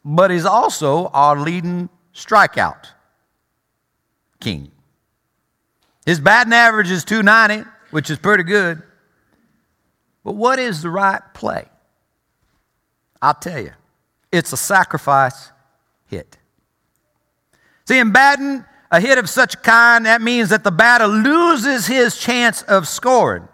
but 0.05 0.31
he's 0.31 0.45
also 0.45 1.07
our 1.07 1.37
leading 1.37 1.89
strikeout 2.13 2.87
king. 4.39 4.71
His 6.05 6.19
batting 6.19 6.53
average 6.53 6.91
is 6.91 7.05
290, 7.05 7.69
which 7.91 8.09
is 8.09 8.17
pretty 8.17 8.43
good. 8.43 8.81
But 10.23 10.33
what 10.33 10.59
is 10.59 10.81
the 10.81 10.89
right 10.89 11.21
play? 11.33 11.65
I'll 13.21 13.33
tell 13.33 13.61
you. 13.61 13.71
It's 14.31 14.51
a 14.53 14.57
sacrifice 14.57 15.51
hit. 16.07 16.37
See, 17.85 17.99
in 17.99 18.11
batting, 18.11 18.65
a 18.91 18.99
hit 18.99 19.17
of 19.17 19.29
such 19.29 19.61
kind, 19.61 20.05
that 20.05 20.21
means 20.21 20.49
that 20.49 20.63
the 20.63 20.71
batter 20.71 21.07
loses 21.07 21.87
his 21.87 22.17
chance 22.17 22.61
of 22.63 22.87
scoring. 22.87 23.47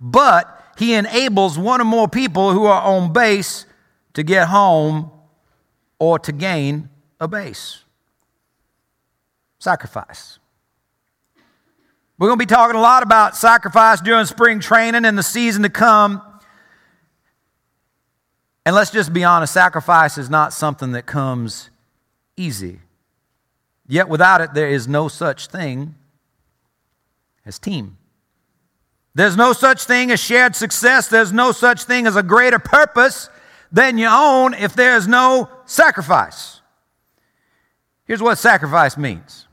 But 0.00 0.62
he 0.78 0.94
enables 0.94 1.58
one 1.58 1.80
or 1.80 1.84
more 1.84 2.08
people 2.08 2.52
who 2.52 2.66
are 2.66 2.82
on 2.82 3.12
base 3.12 3.66
to 4.14 4.22
get 4.22 4.48
home 4.48 5.10
or 5.98 6.18
to 6.18 6.32
gain 6.32 6.90
a 7.20 7.26
base. 7.26 7.82
Sacrifice. 9.58 10.38
We're 12.18 12.28
going 12.28 12.38
to 12.38 12.46
be 12.46 12.54
talking 12.54 12.76
a 12.76 12.80
lot 12.80 13.02
about 13.02 13.36
sacrifice 13.36 14.00
during 14.00 14.24
spring 14.26 14.60
training 14.60 15.04
and 15.04 15.18
the 15.18 15.22
season 15.22 15.62
to 15.64 15.68
come. 15.68 16.22
And 18.64 18.74
let's 18.74 18.90
just 18.90 19.12
be 19.12 19.22
honest 19.22 19.52
sacrifice 19.52 20.18
is 20.18 20.28
not 20.28 20.52
something 20.52 20.92
that 20.92 21.06
comes 21.06 21.70
easy. 22.36 22.80
Yet 23.86 24.08
without 24.08 24.40
it, 24.40 24.54
there 24.54 24.68
is 24.68 24.88
no 24.88 25.08
such 25.08 25.46
thing 25.46 25.94
as 27.44 27.58
team. 27.58 27.98
There's 29.16 29.34
no 29.34 29.54
such 29.54 29.84
thing 29.84 30.10
as 30.10 30.20
shared 30.20 30.54
success. 30.54 31.08
There's 31.08 31.32
no 31.32 31.50
such 31.50 31.84
thing 31.84 32.06
as 32.06 32.16
a 32.16 32.22
greater 32.22 32.58
purpose 32.58 33.30
than 33.72 33.96
your 33.96 34.10
own 34.12 34.52
if 34.52 34.74
there's 34.74 35.08
no 35.08 35.48
sacrifice. 35.64 36.60
Here's 38.04 38.20
what 38.22 38.36
sacrifice 38.36 38.98
means 38.98 39.48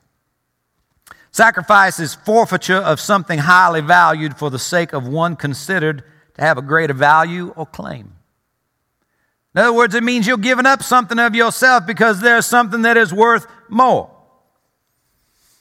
sacrifice 1.32 1.98
is 1.98 2.14
forfeiture 2.14 2.76
of 2.76 3.00
something 3.00 3.40
highly 3.40 3.80
valued 3.80 4.36
for 4.36 4.50
the 4.50 4.60
sake 4.60 4.92
of 4.92 5.08
one 5.08 5.38
considered 5.38 6.04
to 6.34 6.42
have 6.42 6.58
a 6.58 6.62
greater 6.62 6.94
value 6.94 7.54
or 7.56 7.66
claim. 7.66 8.14
In 9.56 9.62
other 9.62 9.72
words, 9.72 9.96
it 9.96 10.04
means 10.04 10.28
you're 10.28 10.36
giving 10.36 10.66
up 10.66 10.84
something 10.84 11.20
of 11.20 11.36
yourself 11.36 11.88
because 11.88 12.20
there's 12.20 12.46
something 12.46 12.82
that 12.82 12.98
is 12.98 13.14
worth 13.14 13.48
more. 13.70 14.12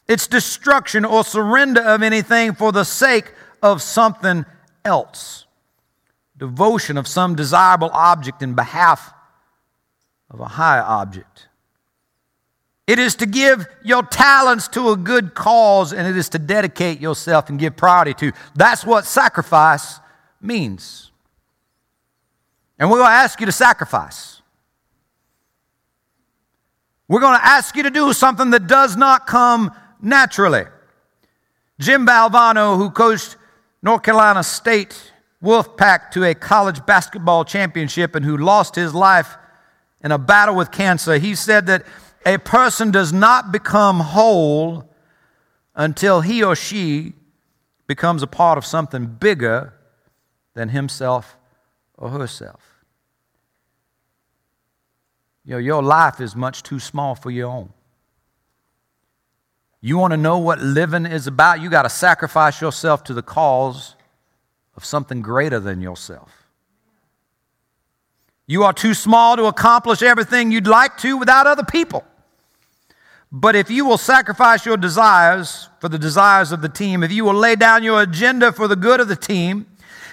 It's 0.09 0.27
destruction 0.27 1.05
or 1.05 1.23
surrender 1.23 1.83
of 1.83 2.03
anything 2.03 2.55
for 2.55 2.73
the 2.73 2.83
sake 2.83 3.33
of 3.63 3.81
something 3.81 4.45
else. 4.85 5.47
Devotion 6.37 6.97
of 6.97 7.07
some 7.07 7.37
desirable 7.37 7.91
object 7.93 8.43
in 8.43 8.55
behalf 8.55 9.15
of 10.31 10.41
a 10.41 10.47
higher 10.47 10.83
object. 10.83 11.49
It 12.87 12.99
is 12.99 13.15
to 13.17 13.27
give 13.27 13.67
your 13.85 14.03
talents 14.03 14.67
to 14.69 14.91
a 14.91 14.97
good 14.97 15.35
cause 15.35 15.93
and 15.93 16.07
it 16.07 16.17
is 16.17 16.29
to 16.31 16.39
dedicate 16.39 17.01
yourself 17.01 17.49
and 17.49 17.59
give 17.59 17.77
priority 17.77 18.15
to. 18.15 18.33
That's 18.57 18.85
what 18.85 19.07
sacrifice 19.07 20.01
means. 20.41 21.11
And 22.79 22.91
we're 22.91 22.99
going 22.99 23.11
to 23.11 23.15
ask 23.15 23.39
you 23.39 23.47
to 23.47 23.53
sacrifice. 23.53 24.43
We're 27.07 27.21
going 27.21 27.39
to 27.39 27.45
ask 27.45 27.77
you 27.77 27.85
to 27.85 27.91
do 27.91 28.13
something 28.13 28.51
that 28.51 28.67
does 28.67 28.97
not 28.97 29.27
come 29.27 29.71
naturally. 30.01 30.65
Jim 31.79 32.07
Valvano, 32.07 32.77
who 32.77 32.91
coached 32.91 33.37
North 33.83 34.03
Carolina 34.03 34.45
State 34.45 35.13
Wolfpack 35.43 36.13
to 36.13 36.23
a 36.25 36.35
college 36.35 36.87
basketball 36.87 37.45
championship 37.45 38.15
and 38.15 38.25
who 38.25 38.37
lost 38.37 38.77
his 38.77 38.95
life 38.95 39.37
in 40.05 40.13
a 40.13 40.19
battle 40.19 40.55
with 40.55 40.71
cancer, 40.71 41.19
he 41.19 41.35
said 41.35 41.67
that 41.67 41.85
a 42.25 42.39
person 42.39 42.93
does 42.93 43.13
not 43.13 43.51
become 43.51 43.99
whole 43.99 44.89
until 45.75 46.21
he 46.21 46.45
or 46.45 46.55
she 46.55 47.15
becomes 47.89 48.23
a 48.23 48.27
part 48.27 48.57
of 48.57 48.65
something 48.65 49.07
bigger 49.07 49.73
than 50.55 50.69
himself 50.69 51.37
or 51.99 52.11
herself. 52.11 52.85
You 55.45 55.53
know, 55.53 55.59
your 55.59 55.83
life 55.83 56.21
is 56.21 56.37
much 56.37 56.63
too 56.63 56.79
small 56.79 57.17
for 57.17 57.33
your 57.33 57.49
own. 57.49 57.73
You 59.83 59.99
want 59.99 60.13
to 60.13 60.17
know 60.17 60.39
what 60.39 60.61
living 60.61 61.05
is 61.05 61.27
about? 61.27 61.61
You 61.61 61.69
got 61.69 61.83
to 61.83 61.91
sacrifice 61.91 62.61
yourself 62.61 63.03
to 63.05 63.15
the 63.15 63.23
cause 63.23 63.97
of 64.77 64.85
something 64.85 65.21
greater 65.21 65.59
than 65.59 65.81
yourself. 65.83 66.31
You 68.47 68.63
are 68.63 68.73
too 68.73 68.95
small 68.95 69.37
to 69.37 69.45
accomplish 69.45 70.01
everything 70.01 70.53
you'd 70.53 70.69
like 70.69 70.97
to 70.99 71.17
without 71.17 71.47
other 71.47 71.65
people. 71.65 72.05
But 73.33 73.57
if 73.57 73.71
you 73.71 73.85
will 73.85 73.99
sacrifice 73.99 74.65
your 74.65 74.77
desires 74.77 75.69
for 75.81 75.89
the 75.89 75.99
desires 75.99 76.53
of 76.53 76.63
the 76.63 76.69
team, 76.69 77.03
if 77.03 77.11
you 77.11 77.25
will 77.25 77.35
lay 77.35 77.57
down 77.57 77.83
your 77.83 78.03
agenda 78.03 78.53
for 78.53 78.69
the 78.69 78.77
good 78.77 79.01
of 79.01 79.09
the 79.09 79.17
team, 79.17 79.67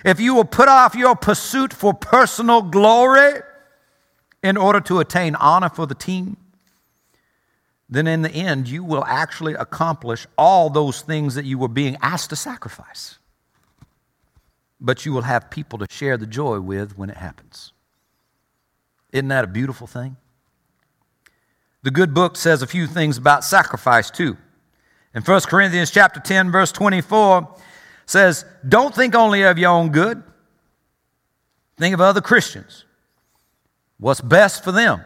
if 0.03 0.19
you 0.19 0.33
will 0.33 0.45
put 0.45 0.67
off 0.67 0.95
your 0.95 1.15
pursuit 1.15 1.73
for 1.73 1.93
personal 1.93 2.61
glory, 2.61 3.41
in 4.41 4.57
order 4.57 4.79
to 4.79 4.99
attain 4.99 5.35
honor 5.35 5.69
for 5.69 5.85
the 5.85 5.95
team, 5.95 6.37
then 7.89 8.05
in 8.05 8.21
the 8.21 8.31
end, 8.31 8.67
you 8.67 8.83
will 8.83 9.03
actually 9.05 9.55
accomplish 9.55 10.27
all 10.37 10.69
those 10.69 11.01
things 11.01 11.35
that 11.35 11.45
you 11.45 11.57
were 11.57 11.67
being 11.67 11.97
asked 12.01 12.29
to 12.29 12.35
sacrifice. 12.35 13.17
But 14.79 15.05
you 15.05 15.11
will 15.11 15.23
have 15.23 15.49
people 15.49 15.79
to 15.79 15.87
share 15.89 16.15
the 16.15 16.27
joy 16.27 16.59
with 16.59 16.97
when 16.97 17.09
it 17.09 17.17
happens. 17.17 17.73
Isn't 19.11 19.29
that 19.29 19.43
a 19.43 19.47
beautiful 19.47 19.87
thing? 19.87 20.17
The 21.81 21.91
good 21.91 22.13
book 22.13 22.35
says 22.35 22.61
a 22.61 22.67
few 22.67 22.85
things 22.85 23.17
about 23.17 23.43
sacrifice 23.43 24.11
too. 24.11 24.37
In 25.15 25.23
1 25.23 25.41
Corinthians 25.41 25.89
chapter 25.89 26.19
10 26.19 26.51
verse 26.51 26.71
24 26.71 27.55
says, 28.05 28.45
"Don't 28.67 28.93
think 28.93 29.15
only 29.15 29.41
of 29.43 29.57
your 29.57 29.71
own 29.71 29.89
good. 29.89 30.21
Think 31.77 31.93
of 31.93 32.01
other 32.01 32.21
Christians 32.21 32.85
what's 33.97 34.21
best 34.21 34.63
for 34.63 34.71
them. 34.71 35.03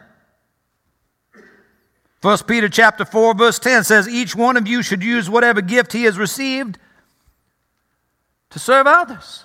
1 2.24 2.38
Peter 2.46 2.70
chapter 2.70 3.04
4 3.04 3.34
verse 3.34 3.58
10 3.58 3.84
says 3.84 4.08
each 4.08 4.34
one 4.34 4.56
of 4.56 4.66
you 4.66 4.82
should 4.82 5.02
use 5.02 5.28
whatever 5.28 5.60
gift 5.60 5.92
he 5.92 6.04
has 6.04 6.16
received 6.16 6.78
to 8.48 8.58
serve 8.58 8.86
others. 8.86 9.44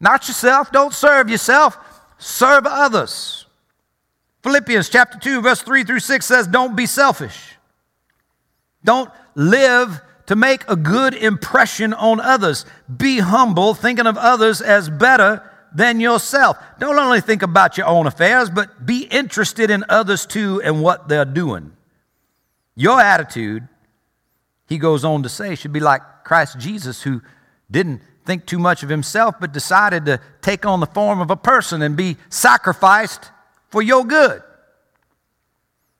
Not 0.00 0.26
yourself, 0.26 0.72
don't 0.72 0.94
serve 0.94 1.28
yourself, 1.28 1.76
serve 2.16 2.64
others. 2.66 3.44
Philippians 4.42 4.88
chapter 4.88 5.18
2 5.18 5.42
verse 5.42 5.60
3 5.60 5.84
through 5.84 6.00
6 6.00 6.24
says 6.24 6.46
don't 6.46 6.74
be 6.74 6.86
selfish. 6.86 7.56
Don't 8.82 9.10
live 9.34 10.00
to 10.24 10.36
make 10.36 10.66
a 10.66 10.76
good 10.76 11.12
impression 11.12 11.92
on 11.92 12.18
others. 12.18 12.64
Be 12.96 13.18
humble, 13.18 13.74
thinking 13.74 14.06
of 14.06 14.16
others 14.16 14.62
as 14.62 14.88
better 14.88 15.42
than 15.74 16.00
yourself. 16.00 16.56
Don't 16.78 16.98
only 16.98 17.20
think 17.20 17.42
about 17.42 17.76
your 17.76 17.86
own 17.86 18.06
affairs, 18.06 18.48
but 18.48 18.86
be 18.86 19.02
interested 19.04 19.70
in 19.70 19.84
others 19.88 20.24
too 20.24 20.62
and 20.62 20.82
what 20.82 21.08
they're 21.08 21.24
doing. 21.24 21.72
Your 22.76 23.00
attitude, 23.00 23.66
he 24.66 24.78
goes 24.78 25.04
on 25.04 25.22
to 25.24 25.28
say, 25.28 25.54
should 25.54 25.72
be 25.72 25.80
like 25.80 26.02
Christ 26.24 26.58
Jesus, 26.58 27.02
who 27.02 27.20
didn't 27.70 28.00
think 28.24 28.46
too 28.46 28.58
much 28.58 28.82
of 28.82 28.88
himself, 28.88 29.34
but 29.40 29.52
decided 29.52 30.06
to 30.06 30.20
take 30.40 30.64
on 30.64 30.80
the 30.80 30.86
form 30.86 31.20
of 31.20 31.30
a 31.30 31.36
person 31.36 31.82
and 31.82 31.96
be 31.96 32.16
sacrificed 32.30 33.30
for 33.68 33.82
your 33.82 34.04
good. 34.04 34.42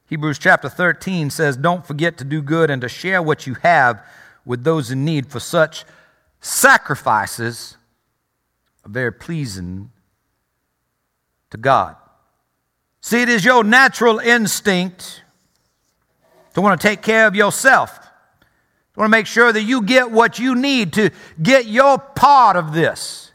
Hebrews 0.08 0.38
chapter 0.38 0.68
13 0.68 1.30
says, 1.30 1.56
Don't 1.56 1.86
forget 1.86 2.18
to 2.18 2.24
do 2.24 2.40
good 2.40 2.70
and 2.70 2.80
to 2.82 2.88
share 2.88 3.22
what 3.22 3.46
you 3.46 3.54
have 3.62 4.04
with 4.44 4.62
those 4.62 4.90
in 4.90 5.04
need, 5.04 5.26
for 5.26 5.40
such 5.40 5.84
sacrifices 6.40 7.76
very 8.86 9.12
pleasing 9.12 9.90
to 11.50 11.56
God. 11.56 11.96
See, 13.00 13.22
it 13.22 13.28
is 13.28 13.44
your 13.44 13.64
natural 13.64 14.18
instinct 14.18 15.22
to 16.54 16.60
want 16.60 16.80
to 16.80 16.88
take 16.88 17.02
care 17.02 17.26
of 17.26 17.34
yourself, 17.34 18.00
to 18.00 19.00
want 19.00 19.08
to 19.08 19.10
make 19.10 19.26
sure 19.26 19.52
that 19.52 19.62
you 19.62 19.82
get 19.82 20.10
what 20.10 20.38
you 20.38 20.54
need 20.54 20.94
to 20.94 21.10
get 21.42 21.66
your 21.66 21.98
part 21.98 22.56
of 22.56 22.72
this. 22.72 23.30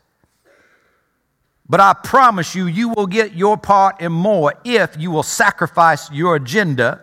But 1.67 1.79
I 1.79 1.93
promise 1.93 2.55
you, 2.55 2.65
you 2.65 2.89
will 2.89 3.05
get 3.05 3.35
your 3.35 3.55
part 3.55 3.97
and 3.99 4.13
more 4.13 4.55
if 4.63 4.95
you 4.97 5.11
will 5.11 5.21
sacrifice 5.21 6.11
your 6.11 6.35
agenda 6.35 7.01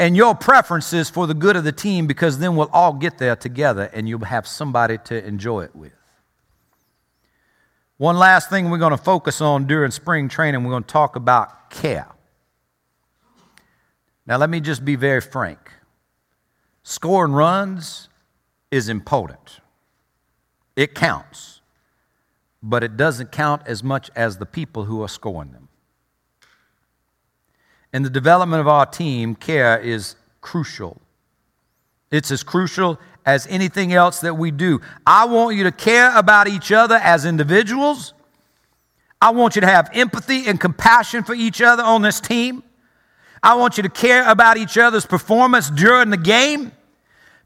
and 0.00 0.16
your 0.16 0.34
preferences 0.34 1.08
for 1.08 1.28
the 1.28 1.34
good 1.34 1.54
of 1.54 1.62
the 1.62 1.70
team, 1.70 2.08
because 2.08 2.40
then 2.40 2.56
we'll 2.56 2.70
all 2.72 2.92
get 2.92 3.18
there 3.18 3.36
together 3.36 3.88
and 3.92 4.08
you'll 4.08 4.24
have 4.24 4.48
somebody 4.48 4.98
to 5.04 5.24
enjoy 5.24 5.62
it 5.62 5.76
with. 5.76 5.92
One 8.02 8.16
last 8.16 8.50
thing 8.50 8.68
we're 8.68 8.78
going 8.78 8.90
to 8.90 8.96
focus 8.96 9.40
on 9.40 9.68
during 9.68 9.92
spring 9.92 10.28
training, 10.28 10.64
we're 10.64 10.72
going 10.72 10.82
to 10.82 10.88
talk 10.88 11.14
about 11.14 11.70
care. 11.70 12.08
Now, 14.26 14.38
let 14.38 14.50
me 14.50 14.58
just 14.58 14.84
be 14.84 14.96
very 14.96 15.20
frank. 15.20 15.70
Scoring 16.82 17.32
runs 17.32 18.08
is 18.72 18.88
important, 18.88 19.60
it 20.74 20.94
counts 20.94 21.60
but 22.62 22.84
it 22.84 22.96
doesn't 22.96 23.32
count 23.32 23.62
as 23.66 23.82
much 23.82 24.10
as 24.14 24.38
the 24.38 24.46
people 24.46 24.84
who 24.84 25.02
are 25.02 25.08
scoring 25.08 25.52
them. 25.52 25.68
In 27.92 28.02
the 28.02 28.10
development 28.10 28.60
of 28.60 28.68
our 28.68 28.86
team, 28.86 29.34
care 29.34 29.78
is 29.78 30.16
crucial. 30.40 31.00
It's 32.10 32.30
as 32.30 32.42
crucial 32.42 32.98
as 33.24 33.46
anything 33.48 33.92
else 33.92 34.20
that 34.20 34.34
we 34.34 34.50
do. 34.50 34.80
I 35.06 35.24
want 35.26 35.56
you 35.56 35.64
to 35.64 35.72
care 35.72 36.16
about 36.16 36.48
each 36.48 36.72
other 36.72 36.96
as 36.96 37.24
individuals. 37.24 38.14
I 39.20 39.30
want 39.30 39.54
you 39.54 39.60
to 39.60 39.68
have 39.68 39.90
empathy 39.92 40.46
and 40.46 40.60
compassion 40.60 41.22
for 41.22 41.34
each 41.34 41.62
other 41.62 41.82
on 41.82 42.02
this 42.02 42.20
team. 42.20 42.62
I 43.42 43.54
want 43.54 43.76
you 43.76 43.82
to 43.82 43.88
care 43.88 44.28
about 44.28 44.56
each 44.56 44.76
other's 44.78 45.06
performance 45.06 45.70
during 45.70 46.10
the 46.10 46.16
game 46.16 46.72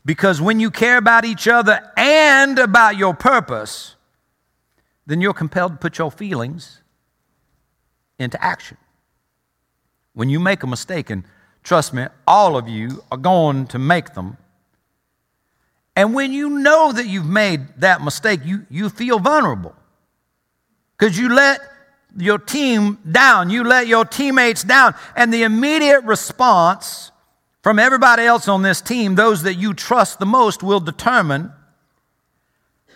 because 0.05 0.41
when 0.41 0.61
you 0.61 0.71
care 0.71 0.99
about 0.99 1.25
each 1.25 1.49
other 1.49 1.81
and 1.97 2.59
about 2.59 2.97
your 2.97 3.13
purpose, 3.13 3.97
then 5.07 5.21
you're 5.21 5.35
compelled 5.35 5.73
to 5.73 5.79
put 5.79 5.99
your 5.99 6.11
feelings 6.11 6.83
into 8.19 8.43
action. 8.43 8.77
When 10.15 10.31
you 10.31 10.41
make 10.41 10.63
a 10.63 10.67
mistake, 10.67 11.11
and 11.11 11.25
trust 11.63 11.93
me, 11.93 12.07
all 12.27 12.57
of 12.57 12.69
you 12.69 13.03
are 13.11 13.19
going 13.19 13.67
to 13.69 13.79
make 13.79 14.15
them. 14.15 14.39
And 15.97 16.13
when 16.13 16.33
you 16.33 16.51
know 16.51 16.93
that 16.93 17.07
you've 17.07 17.27
made 17.27 17.67
that 17.79 18.03
mistake, 18.03 18.41
you, 18.45 18.67
you 18.69 18.91
feel 18.91 19.19
vulnerable 19.19 19.75
because 20.97 21.19
you 21.19 21.35
let 21.35 21.59
your 22.19 22.39
team 22.39 22.99
down, 23.11 23.49
you 23.49 23.65
let 23.65 23.87
your 23.87 24.05
teammates 24.05 24.63
down. 24.63 24.95
And 25.17 25.33
the 25.33 25.43
immediate 25.43 26.05
response 26.05 27.11
from 27.63 27.79
everybody 27.79 28.25
else 28.25 28.47
on 28.47 28.63
this 28.63 28.83
team, 28.83 29.15
those 29.15 29.43
that 29.45 29.55
you 29.55 29.73
trust 29.73 30.19
the 30.19 30.27
most, 30.27 30.63
will 30.63 30.81
determine 30.81 31.51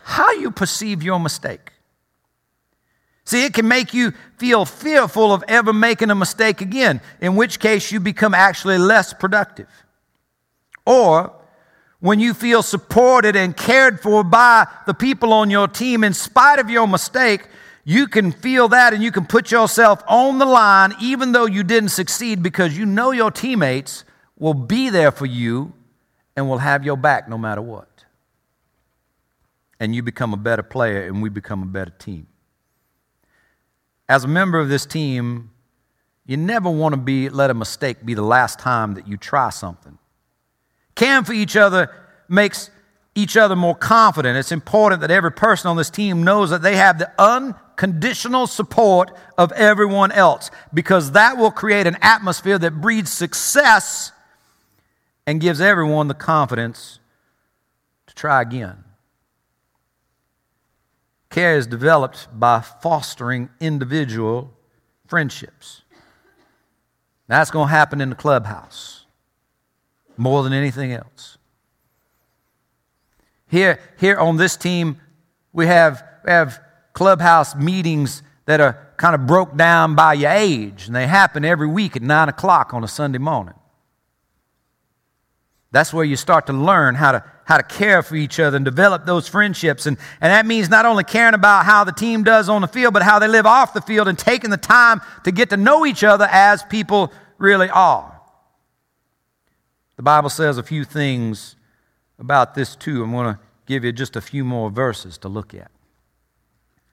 how 0.02 0.32
you 0.32 0.50
perceive 0.50 1.02
your 1.02 1.18
mistake. 1.18 1.72
See, 3.24 3.44
it 3.44 3.54
can 3.54 3.66
make 3.66 3.94
you 3.94 4.12
feel 4.38 4.64
fearful 4.64 5.32
of 5.32 5.42
ever 5.48 5.72
making 5.72 6.10
a 6.10 6.14
mistake 6.14 6.60
again, 6.60 7.00
in 7.20 7.36
which 7.36 7.60
case 7.60 7.92
you 7.92 8.00
become 8.00 8.34
actually 8.34 8.78
less 8.78 9.14
productive. 9.14 9.68
Or 10.84 11.39
when 12.00 12.18
you 12.18 12.34
feel 12.34 12.62
supported 12.62 13.36
and 13.36 13.56
cared 13.56 14.00
for 14.00 14.24
by 14.24 14.66
the 14.86 14.94
people 14.94 15.32
on 15.32 15.50
your 15.50 15.68
team 15.68 16.02
in 16.02 16.14
spite 16.14 16.58
of 16.58 16.68
your 16.68 16.88
mistake, 16.88 17.46
you 17.84 18.06
can 18.06 18.32
feel 18.32 18.68
that 18.68 18.92
and 18.92 19.02
you 19.02 19.12
can 19.12 19.26
put 19.26 19.50
yourself 19.50 20.02
on 20.08 20.38
the 20.38 20.46
line 20.46 20.92
even 21.00 21.32
though 21.32 21.46
you 21.46 21.62
didn't 21.62 21.90
succeed 21.90 22.42
because 22.42 22.76
you 22.76 22.84
know 22.86 23.10
your 23.10 23.30
teammates 23.30 24.04
will 24.38 24.54
be 24.54 24.90
there 24.90 25.12
for 25.12 25.26
you 25.26 25.72
and 26.36 26.48
will 26.48 26.58
have 26.58 26.84
your 26.84 26.96
back 26.96 27.28
no 27.28 27.38
matter 27.38 27.62
what. 27.62 27.86
And 29.78 29.94
you 29.94 30.02
become 30.02 30.34
a 30.34 30.36
better 30.36 30.62
player 30.62 31.06
and 31.06 31.22
we 31.22 31.28
become 31.28 31.62
a 31.62 31.66
better 31.66 31.92
team 31.98 32.26
as 34.10 34.24
a 34.24 34.28
member 34.28 34.58
of 34.58 34.68
this 34.68 34.84
team, 34.84 35.50
you 36.26 36.36
never 36.36 36.68
want 36.68 36.94
to 36.94 37.00
be 37.00 37.28
let 37.28 37.48
a 37.48 37.54
mistake 37.54 38.04
be 38.04 38.12
the 38.12 38.22
last 38.22 38.58
time 38.58 38.94
that 38.94 39.06
you 39.06 39.16
try 39.16 39.50
something. 39.50 39.96
Caring 40.94 41.24
for 41.24 41.32
each 41.32 41.56
other 41.56 41.90
makes 42.28 42.70
each 43.14 43.36
other 43.36 43.56
more 43.56 43.74
confident. 43.74 44.38
It's 44.38 44.52
important 44.52 45.00
that 45.00 45.10
every 45.10 45.32
person 45.32 45.68
on 45.68 45.76
this 45.76 45.90
team 45.90 46.22
knows 46.22 46.50
that 46.50 46.62
they 46.62 46.76
have 46.76 46.98
the 46.98 47.10
unconditional 47.18 48.46
support 48.46 49.16
of 49.36 49.52
everyone 49.52 50.12
else 50.12 50.50
because 50.72 51.12
that 51.12 51.36
will 51.36 51.50
create 51.50 51.86
an 51.86 51.96
atmosphere 52.02 52.58
that 52.58 52.80
breeds 52.80 53.12
success 53.12 54.12
and 55.26 55.40
gives 55.40 55.60
everyone 55.60 56.08
the 56.08 56.14
confidence 56.14 57.00
to 58.06 58.14
try 58.14 58.40
again. 58.42 58.84
Care 61.30 61.56
is 61.56 61.66
developed 61.66 62.26
by 62.32 62.60
fostering 62.60 63.48
individual 63.60 64.52
friendships. 65.06 65.82
That's 67.28 67.52
going 67.52 67.68
to 67.68 67.72
happen 67.72 68.00
in 68.00 68.10
the 68.10 68.16
clubhouse 68.16 68.99
more 70.20 70.42
than 70.42 70.52
anything 70.52 70.92
else. 70.92 71.38
Here, 73.48 73.80
here 73.98 74.18
on 74.18 74.36
this 74.36 74.56
team, 74.56 75.00
we 75.52 75.66
have, 75.66 76.04
we 76.24 76.30
have 76.30 76.60
clubhouse 76.92 77.56
meetings 77.56 78.22
that 78.44 78.60
are 78.60 78.92
kind 78.96 79.14
of 79.14 79.26
broke 79.26 79.56
down 79.56 79.94
by 79.94 80.12
your 80.12 80.30
age, 80.30 80.86
and 80.86 80.94
they 80.94 81.06
happen 81.06 81.44
every 81.44 81.66
week 81.66 81.96
at 81.96 82.02
9 82.02 82.28
o'clock 82.28 82.74
on 82.74 82.84
a 82.84 82.88
Sunday 82.88 83.18
morning. 83.18 83.54
That's 85.72 85.92
where 85.92 86.04
you 86.04 86.16
start 86.16 86.46
to 86.48 86.52
learn 86.52 86.96
how 86.96 87.12
to, 87.12 87.24
how 87.44 87.56
to 87.56 87.62
care 87.62 88.02
for 88.02 88.16
each 88.16 88.38
other 88.38 88.56
and 88.56 88.64
develop 88.64 89.06
those 89.06 89.26
friendships. 89.26 89.86
And, 89.86 89.96
and 90.20 90.30
that 90.30 90.44
means 90.44 90.68
not 90.68 90.84
only 90.84 91.04
caring 91.04 91.34
about 91.34 91.64
how 91.64 91.84
the 91.84 91.92
team 91.92 92.24
does 92.24 92.48
on 92.48 92.60
the 92.60 92.68
field, 92.68 92.92
but 92.92 93.02
how 93.02 93.18
they 93.18 93.28
live 93.28 93.46
off 93.46 93.72
the 93.72 93.80
field 93.80 94.06
and 94.06 94.18
taking 94.18 94.50
the 94.50 94.56
time 94.58 95.00
to 95.24 95.32
get 95.32 95.50
to 95.50 95.56
know 95.56 95.86
each 95.86 96.04
other 96.04 96.28
as 96.30 96.62
people 96.64 97.12
really 97.38 97.70
are. 97.70 98.19
The 100.00 100.04
Bible 100.04 100.30
says 100.30 100.56
a 100.56 100.62
few 100.62 100.84
things 100.84 101.56
about 102.18 102.54
this 102.54 102.74
too. 102.74 103.02
I'm 103.02 103.12
going 103.12 103.34
to 103.34 103.40
give 103.66 103.84
you 103.84 103.92
just 103.92 104.16
a 104.16 104.22
few 104.22 104.46
more 104.46 104.70
verses 104.70 105.18
to 105.18 105.28
look 105.28 105.52
at. 105.52 105.70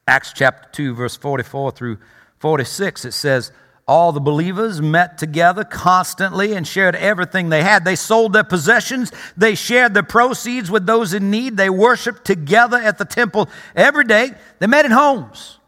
Acts 0.09 0.33
chapter 0.35 0.67
2, 0.73 0.93
verse 0.93 1.15
44 1.15 1.71
through 1.71 1.99
46, 2.39 3.05
it 3.05 3.13
says, 3.13 3.53
all 3.87 4.11
the 4.11 4.19
believers 4.19 4.81
met 4.81 5.17
together 5.17 5.63
constantly 5.63 6.51
and 6.51 6.67
shared 6.67 6.97
everything 6.97 7.47
they 7.47 7.63
had. 7.63 7.85
They 7.85 7.95
sold 7.95 8.33
their 8.33 8.43
possessions, 8.43 9.13
they 9.37 9.55
shared 9.55 9.93
the 9.93 10.03
proceeds 10.03 10.69
with 10.69 10.85
those 10.85 11.13
in 11.13 11.31
need, 11.31 11.55
they 11.55 11.69
worshiped 11.69 12.25
together 12.25 12.75
at 12.75 12.97
the 12.97 13.05
temple 13.05 13.47
every 13.73 14.03
day. 14.03 14.33
They 14.59 14.67
met 14.67 14.83
in 14.83 14.91
homes 14.91 15.59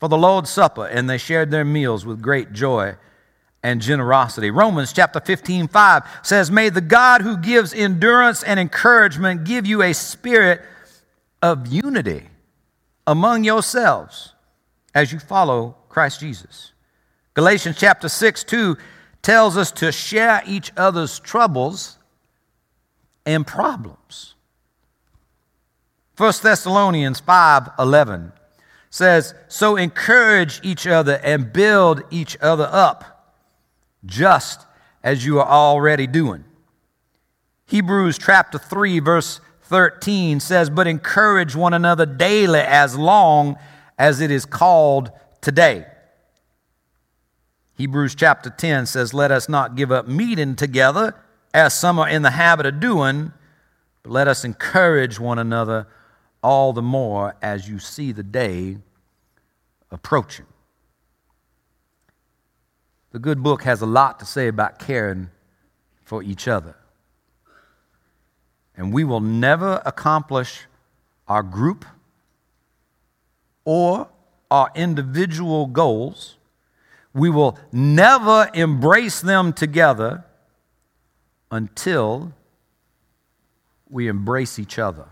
for 0.00 0.08
the 0.08 0.16
Lord's 0.16 0.48
Supper, 0.48 0.86
and 0.86 1.10
they 1.10 1.18
shared 1.18 1.50
their 1.50 1.66
meals 1.66 2.06
with 2.06 2.22
great 2.22 2.54
joy 2.54 2.96
and 3.62 3.80
generosity. 3.80 4.50
Romans 4.50 4.92
chapter 4.92 5.20
15, 5.20 5.68
5 5.68 6.02
says, 6.22 6.50
May 6.50 6.68
the 6.68 6.80
God 6.80 7.22
who 7.22 7.36
gives 7.36 7.74
endurance 7.74 8.42
and 8.42 8.58
encouragement 8.60 9.44
give 9.44 9.66
you 9.66 9.82
a 9.82 9.92
spirit 9.92 10.62
of 11.42 11.66
unity 11.66 12.28
among 13.06 13.44
yourselves 13.44 14.34
as 14.94 15.12
you 15.12 15.18
follow 15.18 15.76
Christ 15.88 16.20
Jesus. 16.20 16.72
Galatians 17.34 17.76
chapter 17.78 18.08
6, 18.08 18.44
2 18.44 18.76
tells 19.22 19.56
us 19.56 19.72
to 19.72 19.92
share 19.92 20.42
each 20.46 20.72
other's 20.76 21.18
troubles 21.18 21.98
and 23.26 23.46
problems. 23.46 24.34
1 26.16 26.32
Thessalonians 26.42 27.20
5 27.20 27.70
11 27.78 28.32
says, 28.90 29.34
So 29.48 29.76
encourage 29.76 30.60
each 30.64 30.86
other 30.86 31.20
and 31.22 31.52
build 31.52 32.02
each 32.10 32.36
other 32.40 32.68
up, 32.70 33.17
just 34.04 34.66
as 35.02 35.24
you 35.24 35.40
are 35.40 35.46
already 35.46 36.06
doing. 36.06 36.44
Hebrews 37.66 38.18
chapter 38.18 38.58
3, 38.58 39.00
verse 39.00 39.40
13 39.62 40.40
says, 40.40 40.70
But 40.70 40.86
encourage 40.86 41.54
one 41.54 41.74
another 41.74 42.06
daily 42.06 42.60
as 42.60 42.96
long 42.96 43.56
as 43.98 44.20
it 44.20 44.30
is 44.30 44.46
called 44.46 45.10
today. 45.40 45.86
Hebrews 47.76 48.14
chapter 48.14 48.50
10 48.50 48.86
says, 48.86 49.14
Let 49.14 49.30
us 49.30 49.48
not 49.48 49.76
give 49.76 49.92
up 49.92 50.08
meeting 50.08 50.56
together 50.56 51.14
as 51.52 51.78
some 51.78 51.98
are 51.98 52.08
in 52.08 52.22
the 52.22 52.30
habit 52.30 52.66
of 52.66 52.80
doing, 52.80 53.32
but 54.02 54.12
let 54.12 54.28
us 54.28 54.44
encourage 54.44 55.20
one 55.20 55.38
another 55.38 55.86
all 56.42 56.72
the 56.72 56.82
more 56.82 57.36
as 57.42 57.68
you 57.68 57.78
see 57.78 58.12
the 58.12 58.22
day 58.22 58.78
approaching. 59.90 60.46
The 63.12 63.18
good 63.18 63.42
book 63.42 63.62
has 63.62 63.80
a 63.80 63.86
lot 63.86 64.18
to 64.20 64.26
say 64.26 64.48
about 64.48 64.78
caring 64.78 65.30
for 66.04 66.22
each 66.22 66.46
other. 66.46 66.76
And 68.76 68.92
we 68.92 69.02
will 69.04 69.20
never 69.20 69.82
accomplish 69.84 70.66
our 71.26 71.42
group 71.42 71.84
or 73.64 74.08
our 74.50 74.70
individual 74.74 75.66
goals. 75.66 76.36
We 77.12 77.30
will 77.30 77.58
never 77.72 78.48
embrace 78.54 79.20
them 79.20 79.52
together 79.52 80.24
until 81.50 82.32
we 83.88 84.06
embrace 84.06 84.58
each 84.58 84.78
other. 84.78 85.06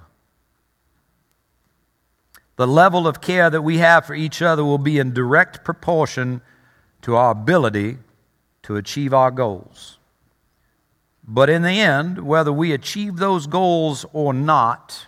The 2.57 2.67
level 2.67 3.07
of 3.07 3.21
care 3.21 3.51
that 3.51 3.63
we 3.63 3.79
have 3.79 4.07
for 4.07 4.15
each 4.15 4.41
other 4.41 4.65
will 4.65 4.79
be 4.79 4.99
in 4.99 5.13
direct 5.13 5.65
proportion 5.65 6.41
to 7.03 7.17
our 7.17 7.31
ability 7.31 7.99
to 8.63 8.77
achieve 8.77 9.15
our 9.15 9.31
goals. 9.31 9.99
But 11.27 11.51
in 11.51 11.63
the 11.63 11.81
end, 11.81 12.27
whether 12.27 12.53
we 12.53 12.73
achieve 12.73 13.17
those 13.17 13.47
goals 13.47 14.07
or 14.13 14.33
not, 14.33 15.07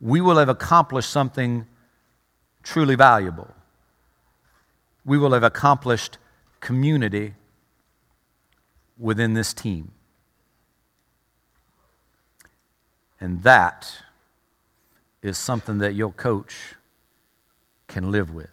we 0.00 0.20
will 0.20 0.36
have 0.36 0.48
accomplished 0.48 1.10
something 1.10 1.66
truly 2.62 2.94
valuable. 2.94 3.52
We 5.04 5.18
will 5.18 5.32
have 5.32 5.42
accomplished 5.42 6.18
community 6.60 7.34
within 8.98 9.34
this 9.34 9.52
team. 9.52 9.90
And 13.20 13.42
that 13.42 13.92
is 15.22 15.38
something 15.38 15.78
that 15.78 15.94
your 15.94 16.12
coach 16.12 16.74
can 17.86 18.10
live 18.10 18.32
with. 18.34 18.51